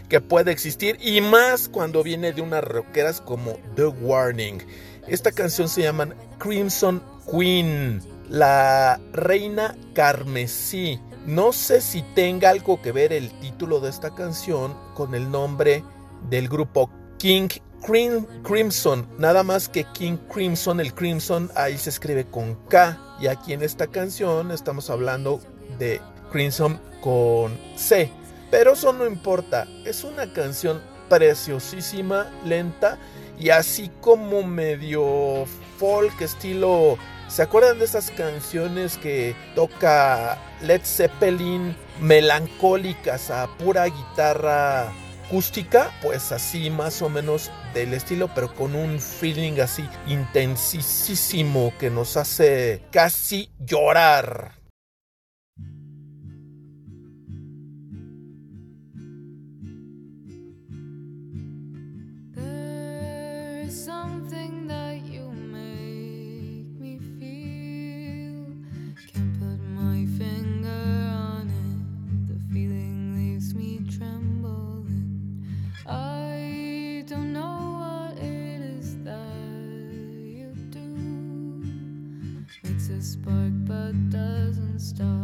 que 0.10 0.20
puede 0.20 0.52
existir 0.52 0.98
y 1.00 1.22
más 1.22 1.70
cuando 1.70 2.02
viene 2.02 2.34
de 2.34 2.42
unas 2.42 2.64
rockeras 2.64 3.22
como 3.22 3.60
The 3.76 3.86
Warning. 3.86 4.64
Esta 5.08 5.32
canción 5.32 5.70
se 5.70 5.84
llama 5.84 6.08
Crimson 6.40 7.04
Queen, 7.32 8.02
la 8.28 9.00
reina 9.14 9.78
carmesí. 9.94 11.00
No 11.24 11.54
sé 11.54 11.82
si 11.82 12.02
tenga 12.16 12.50
algo 12.50 12.82
que 12.82 12.92
ver 12.92 13.14
el 13.14 13.30
título 13.42 13.80
de 13.80 13.92
esta 13.92 14.16
canción 14.16 14.76
con 14.96 15.14
el 15.14 15.30
nombre 15.30 15.84
del 16.32 16.50
grupo 16.50 16.90
King 17.20 17.50
Cream, 17.86 18.26
Crimson, 18.44 19.08
nada 19.18 19.44
más 19.44 19.70
que 19.70 19.84
King 19.84 20.18
Crimson, 20.32 20.80
el 20.80 20.94
Crimson 20.94 21.50
ahí 21.56 21.78
se 21.78 21.90
escribe 21.90 22.26
con 22.26 22.56
K 22.68 22.98
y 23.20 23.28
aquí 23.28 23.54
en 23.54 23.64
esta 23.64 23.88
canción 23.88 24.52
estamos 24.52 24.90
hablando 24.90 25.42
de 25.78 26.02
Crimson 26.32 26.80
con 27.02 27.58
C, 27.76 28.12
pero 28.52 28.74
eso 28.74 28.94
no 28.94 29.06
importa, 29.06 29.68
es 29.86 30.04
una 30.04 30.32
canción 30.34 30.82
preciosísima, 31.10 32.30
lenta 32.46 33.00
y 33.40 33.50
así 33.50 33.90
como 34.02 34.44
medio 34.44 35.46
folk 35.78 36.22
estilo 36.22 36.98
¿Se 37.30 37.44
acuerdan 37.44 37.78
de 37.78 37.86
esas 37.86 38.10
canciones 38.10 38.98
que 38.98 39.36
toca 39.54 40.40
Led 40.64 40.82
Zeppelin 40.84 41.76
melancólicas 42.02 43.30
a 43.30 43.48
pura 43.60 43.86
guitarra 43.86 44.92
acústica, 45.30 45.92
pues 46.02 46.32
así 46.32 46.72
más 46.72 47.04
o 47.04 47.10
menos 47.10 47.52
del 47.76 47.94
estilo, 47.94 48.32
pero 48.34 48.52
con 48.56 48.74
un 48.76 49.00
feeling 49.00 49.60
así 49.62 49.88
intensísimo 50.08 51.72
que 51.80 51.92
nos 51.92 52.18
hace 52.18 52.82
casi 52.92 53.52
llorar. 53.60 54.59
stars. 84.80 85.19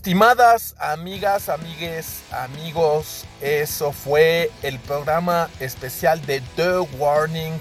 Estimadas 0.00 0.74
amigas, 0.78 1.50
amigues, 1.50 2.22
amigos, 2.30 3.26
eso 3.42 3.92
fue 3.92 4.50
el 4.62 4.78
programa 4.78 5.50
especial 5.60 6.24
de 6.24 6.40
The 6.56 6.78
Warning. 6.98 7.60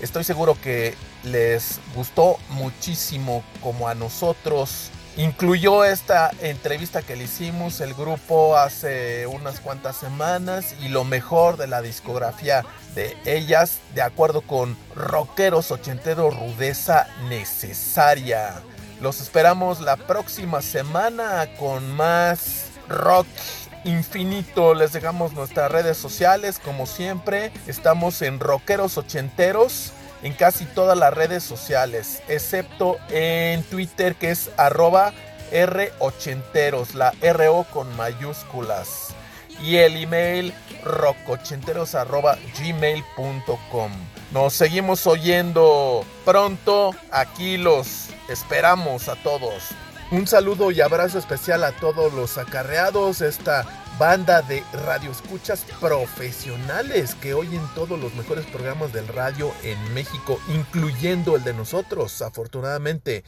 Estoy 0.00 0.24
seguro 0.24 0.60
que 0.60 0.96
les 1.22 1.78
gustó 1.94 2.36
muchísimo 2.48 3.44
como 3.62 3.86
a 3.86 3.94
nosotros. 3.94 4.90
Incluyó 5.16 5.84
esta 5.84 6.32
entrevista 6.40 7.02
que 7.02 7.14
le 7.14 7.24
hicimos 7.24 7.80
el 7.80 7.94
grupo 7.94 8.56
hace 8.56 9.28
unas 9.28 9.60
cuantas 9.60 9.96
semanas 9.96 10.74
y 10.82 10.88
lo 10.88 11.04
mejor 11.04 11.58
de 11.58 11.68
la 11.68 11.80
discografía 11.80 12.64
de 12.96 13.16
ellas, 13.24 13.78
de 13.94 14.02
acuerdo 14.02 14.40
con 14.40 14.76
Rockeros 14.96 15.70
Ochentero 15.70 16.28
Rudeza 16.32 17.06
Necesaria. 17.28 18.64
Los 19.00 19.20
esperamos 19.20 19.80
la 19.80 19.96
próxima 19.96 20.60
semana 20.60 21.48
con 21.58 21.90
más 21.92 22.66
rock 22.88 23.26
infinito. 23.84 24.74
Les 24.74 24.92
dejamos 24.92 25.32
nuestras 25.34 25.70
redes 25.70 25.96
sociales, 25.96 26.58
como 26.58 26.86
siempre. 26.86 27.52
Estamos 27.66 28.22
en 28.22 28.40
Rockeros 28.40 28.98
Ochenteros 28.98 29.92
en 30.22 30.32
casi 30.32 30.64
todas 30.64 30.98
las 30.98 31.14
redes 31.14 31.44
sociales, 31.44 32.22
excepto 32.28 32.96
en 33.10 33.62
Twitter 33.62 34.16
que 34.16 34.32
es 34.32 34.50
arroba 34.56 35.12
R80eros, 35.52 36.94
la 36.94 37.12
RO 37.22 37.64
con 37.72 37.94
mayúsculas. 37.96 39.14
Y 39.62 39.76
el 39.76 39.96
email 39.96 40.54
rocochenteros 40.84 41.94
arroba 41.94 42.36
gmail.com. 42.58 43.92
Nos 44.32 44.52
seguimos 44.54 45.06
oyendo 45.06 46.04
pronto. 46.24 46.94
Aquí 47.10 47.56
los 47.56 48.07
esperamos 48.28 49.08
a 49.08 49.16
todos. 49.16 49.64
Un 50.10 50.26
saludo 50.26 50.70
y 50.70 50.80
abrazo 50.80 51.18
especial 51.18 51.64
a 51.64 51.72
todos 51.72 52.14
los 52.14 52.38
acarreados, 52.38 53.20
esta 53.20 53.66
banda 53.98 54.42
de 54.42 54.62
radioescuchas 54.72 55.66
profesionales 55.80 57.14
que 57.16 57.34
oyen 57.34 57.62
todos 57.74 57.98
los 58.00 58.14
mejores 58.14 58.46
programas 58.46 58.92
del 58.92 59.08
radio 59.08 59.52
en 59.64 59.92
México, 59.92 60.40
incluyendo 60.48 61.36
el 61.36 61.44
de 61.44 61.52
nosotros, 61.52 62.22
afortunadamente. 62.22 63.24